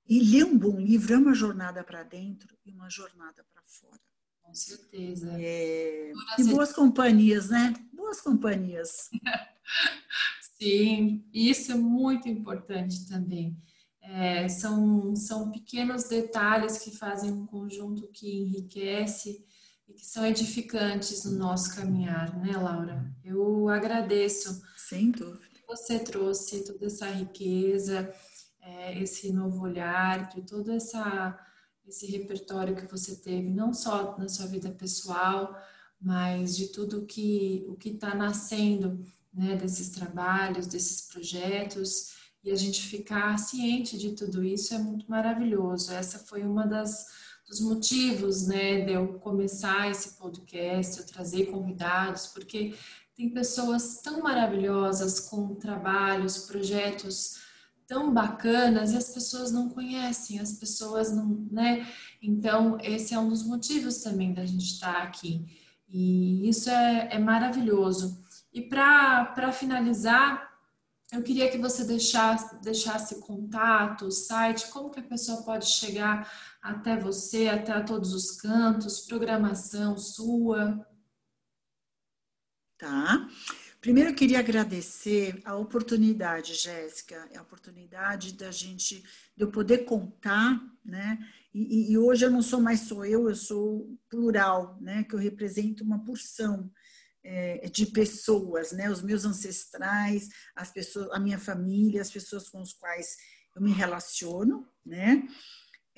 e 0.08 0.18
ler 0.18 0.44
um 0.44 0.56
bom 0.56 0.80
livro 0.80 1.12
é 1.12 1.18
uma 1.18 1.34
jornada 1.34 1.84
para 1.84 2.02
dentro 2.02 2.56
e 2.64 2.72
uma 2.72 2.88
jornada 2.88 3.44
para 3.52 3.62
fora. 3.62 4.00
Com 4.42 4.54
certeza. 4.54 5.30
É, 5.38 6.10
e 6.38 6.44
boas 6.44 6.72
companhias, 6.72 7.50
né? 7.50 7.74
Boas 7.92 8.22
companhias. 8.22 9.10
Sim, 10.58 11.22
isso 11.34 11.70
é 11.70 11.74
muito 11.74 12.30
importante 12.30 13.06
também. 13.06 13.54
É, 14.00 14.48
são, 14.48 15.14
são 15.14 15.52
pequenos 15.52 16.04
detalhes 16.04 16.78
que 16.78 16.96
fazem 16.96 17.30
um 17.30 17.44
conjunto 17.44 18.08
que 18.08 18.26
enriquece 18.26 19.44
e 19.86 19.92
que 19.92 20.06
são 20.06 20.24
edificantes 20.24 21.26
no 21.26 21.38
nosso 21.38 21.76
caminhar, 21.76 22.34
né, 22.38 22.56
Laura? 22.56 23.14
Eu 23.22 23.68
agradeço. 23.68 24.62
Sem 24.78 25.10
dúvida. 25.10 25.47
Você 25.68 25.98
trouxe 25.98 26.64
toda 26.64 26.86
essa 26.86 27.06
riqueza, 27.10 28.12
é, 28.60 28.98
esse 29.02 29.30
novo 29.32 29.62
olhar, 29.62 30.28
de 30.30 30.42
todo 30.42 30.72
essa, 30.72 31.38
esse 31.86 32.06
repertório 32.06 32.74
que 32.74 32.90
você 32.90 33.16
teve, 33.16 33.50
não 33.50 33.74
só 33.74 34.16
na 34.16 34.28
sua 34.28 34.46
vida 34.46 34.70
pessoal, 34.70 35.54
mas 36.00 36.56
de 36.56 36.68
tudo 36.68 37.04
que, 37.04 37.66
o 37.68 37.76
que 37.76 37.90
está 37.90 38.14
nascendo 38.14 39.04
né, 39.32 39.56
desses 39.56 39.90
trabalhos, 39.90 40.66
desses 40.66 41.02
projetos 41.02 42.16
e 42.42 42.50
a 42.50 42.56
gente 42.56 42.80
ficar 42.82 43.38
ciente 43.38 43.98
de 43.98 44.12
tudo 44.12 44.42
isso 44.42 44.72
é 44.74 44.78
muito 44.78 45.10
maravilhoso. 45.10 45.92
Essa 45.92 46.18
foi 46.18 46.44
uma 46.44 46.66
das 46.66 47.06
dos 47.48 47.60
motivos, 47.60 48.46
né, 48.46 48.82
de 48.84 48.92
eu 48.92 49.14
começar 49.20 49.90
esse 49.90 50.18
podcast, 50.18 50.98
eu 50.98 51.06
trazer 51.06 51.46
convidados, 51.46 52.26
porque 52.26 52.74
tem 53.18 53.28
pessoas 53.28 54.00
tão 54.00 54.22
maravilhosas 54.22 55.18
com 55.18 55.56
trabalhos, 55.56 56.38
projetos 56.46 57.36
tão 57.84 58.14
bacanas 58.14 58.92
e 58.92 58.96
as 58.96 59.08
pessoas 59.08 59.50
não 59.50 59.70
conhecem, 59.70 60.38
as 60.38 60.52
pessoas 60.52 61.10
não, 61.10 61.48
né? 61.50 61.84
Então, 62.22 62.78
esse 62.80 63.14
é 63.14 63.18
um 63.18 63.28
dos 63.28 63.42
motivos 63.42 63.98
também 63.98 64.32
da 64.32 64.46
gente 64.46 64.66
estar 64.66 65.02
aqui. 65.02 65.44
E 65.88 66.48
isso 66.48 66.70
é, 66.70 67.08
é 67.10 67.18
maravilhoso. 67.18 68.22
E 68.52 68.62
para 68.62 69.50
finalizar, 69.50 70.48
eu 71.10 71.22
queria 71.22 71.50
que 71.50 71.58
você 71.58 71.84
deixasse, 71.84 72.60
deixasse 72.62 73.20
contato, 73.20 74.12
site, 74.12 74.68
como 74.68 74.90
que 74.90 75.00
a 75.00 75.02
pessoa 75.02 75.42
pode 75.42 75.66
chegar 75.66 76.30
até 76.62 76.96
você, 76.96 77.48
até 77.48 77.80
todos 77.80 78.12
os 78.12 78.30
cantos, 78.30 79.00
programação 79.00 79.98
sua. 79.98 80.86
Tá. 82.78 83.28
Primeiro 83.80 84.10
eu 84.10 84.14
queria 84.14 84.38
agradecer 84.38 85.40
a 85.44 85.56
oportunidade, 85.56 86.54
Jéssica, 86.54 87.28
a 87.36 87.42
oportunidade 87.42 88.34
da 88.34 88.52
gente, 88.52 89.02
de 89.36 89.44
eu 89.44 89.50
poder 89.50 89.78
contar, 89.78 90.60
né? 90.84 91.18
E, 91.52 91.92
e, 91.92 91.98
hoje 91.98 92.24
eu 92.24 92.30
não 92.30 92.42
sou 92.42 92.60
mais 92.60 92.80
só 92.80 93.04
eu, 93.04 93.28
eu 93.28 93.34
sou 93.34 93.98
plural, 94.08 94.78
né? 94.80 95.02
Que 95.02 95.14
eu 95.14 95.18
represento 95.18 95.82
uma 95.82 96.04
porção 96.04 96.70
é, 97.24 97.68
de 97.68 97.86
pessoas, 97.86 98.70
né? 98.70 98.88
Os 98.88 99.02
meus 99.02 99.24
ancestrais, 99.24 100.28
as 100.54 100.70
pessoas, 100.70 101.10
a 101.10 101.18
minha 101.18 101.38
família, 101.38 102.00
as 102.00 102.10
pessoas 102.10 102.48
com 102.48 102.60
as 102.60 102.72
quais 102.72 103.16
eu 103.56 103.62
me 103.62 103.72
relaciono, 103.72 104.68
né? 104.86 105.26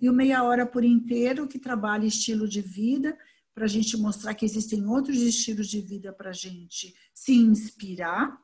e 0.00 0.08
o 0.08 0.12
Meia 0.12 0.42
Hora 0.42 0.66
por 0.66 0.82
Inteiro, 0.82 1.46
que 1.46 1.58
trabalha 1.58 2.06
estilo 2.06 2.48
de 2.48 2.62
vida, 2.62 3.16
para 3.54 3.64
a 3.64 3.68
gente 3.68 3.96
mostrar 3.96 4.34
que 4.34 4.44
existem 4.44 4.86
outros 4.86 5.18
estilos 5.18 5.68
de 5.68 5.80
vida 5.80 6.12
para 6.12 6.30
a 6.30 6.34
gente 6.34 6.94
se 7.14 7.34
inspirar, 7.34 8.38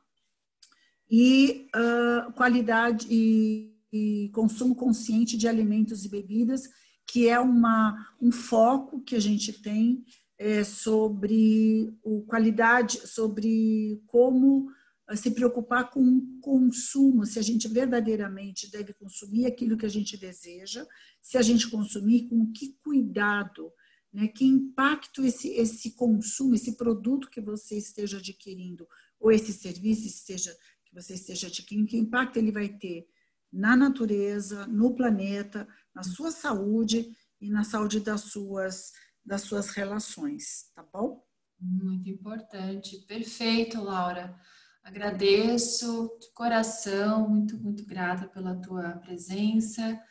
e 1.09 1.67
uh, 1.75 2.31
qualidade 2.33 3.07
e, 3.09 3.72
e, 3.93 4.29
consumo 4.33 4.75
consciente 4.75 5.37
de 5.37 5.47
alimentos 5.47 6.03
e 6.03 6.09
bebidas, 6.09 6.67
que 7.05 7.29
é 7.29 7.39
uma, 7.39 7.95
um 8.19 8.31
foco 8.31 9.01
que 9.01 9.15
a 9.15 9.19
gente 9.19 9.53
tem 9.61 10.03
é, 10.37 10.63
sobre 10.63 11.95
o 12.03 12.23
qualidade, 12.23 13.07
sobre 13.07 14.01
como 14.07 14.67
se 15.15 15.31
preocupar 15.31 15.89
com 15.91 16.01
o 16.01 16.39
consumo, 16.41 17.25
se 17.25 17.37
a 17.37 17.41
gente 17.41 17.67
verdadeiramente 17.67 18.71
deve 18.71 18.93
consumir 18.93 19.45
aquilo 19.45 19.77
que 19.77 19.85
a 19.85 19.89
gente 19.89 20.17
deseja, 20.17 20.85
se 21.21 21.37
a 21.37 21.41
gente 21.41 21.69
consumir 21.69 22.27
com 22.29 22.51
que 22.51 22.75
cuidado, 22.83 23.71
né? 24.11 24.27
que 24.27 24.45
impacto 24.45 25.23
esse, 25.23 25.49
esse 25.49 25.91
consumo, 25.91 26.55
esse 26.55 26.77
produto 26.77 27.29
que 27.29 27.41
você 27.41 27.77
esteja 27.77 28.17
adquirindo, 28.17 28.87
ou 29.19 29.31
esse 29.31 29.53
serviço 29.53 30.07
esteja, 30.07 30.55
que 30.85 30.95
você 30.95 31.13
esteja 31.13 31.47
adquirindo, 31.47 31.87
que 31.87 31.97
impacto 31.97 32.37
ele 32.37 32.51
vai 32.51 32.69
ter 32.69 33.05
na 33.53 33.75
natureza, 33.75 34.65
no 34.65 34.95
planeta, 34.95 35.67
na 35.93 36.01
sua 36.01 36.31
saúde 36.31 37.15
e 37.39 37.51
na 37.51 37.63
saúde 37.63 37.99
das 37.99 38.21
suas, 38.21 38.91
das 39.23 39.41
suas 39.41 39.69
relações, 39.69 40.71
tá 40.73 40.83
bom? 40.91 41.23
Muito 41.59 42.09
importante. 42.09 43.05
Perfeito, 43.07 43.79
Laura. 43.79 44.35
Agradeço 44.83 46.17
de 46.19 46.31
coração, 46.33 47.29
muito, 47.29 47.57
muito 47.57 47.85
grata 47.85 48.27
pela 48.27 48.59
tua 48.59 48.97
presença, 48.97 50.01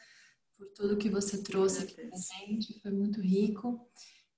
por 0.56 0.66
tudo 0.68 0.96
que 0.96 1.10
você 1.10 1.42
trouxe 1.42 1.82
aqui 1.82 1.94
para 1.94 2.16
gente, 2.16 2.80
foi 2.80 2.92
muito 2.92 3.20
rico. 3.20 3.86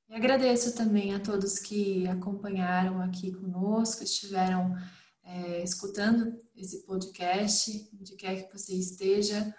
E 0.09 0.14
agradeço 0.14 0.74
também 0.74 1.14
a 1.14 1.20
todos 1.20 1.59
que 1.59 2.07
acompanharam 2.09 3.00
aqui 3.00 3.32
conosco, 3.32 4.02
estiveram 4.02 4.74
é, 5.22 5.62
escutando 5.62 6.36
esse 6.57 6.82
podcast, 6.84 7.90
onde 7.98 8.16
quer 8.16 8.46
que 8.46 8.59
você 8.59 8.74
esteja. 8.74 9.55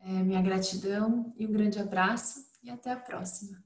É, 0.00 0.08
minha 0.08 0.40
gratidão 0.40 1.32
e 1.36 1.46
um 1.46 1.52
grande 1.52 1.78
abraço 1.78 2.46
e 2.62 2.70
até 2.70 2.90
a 2.90 2.96
próxima. 2.96 3.62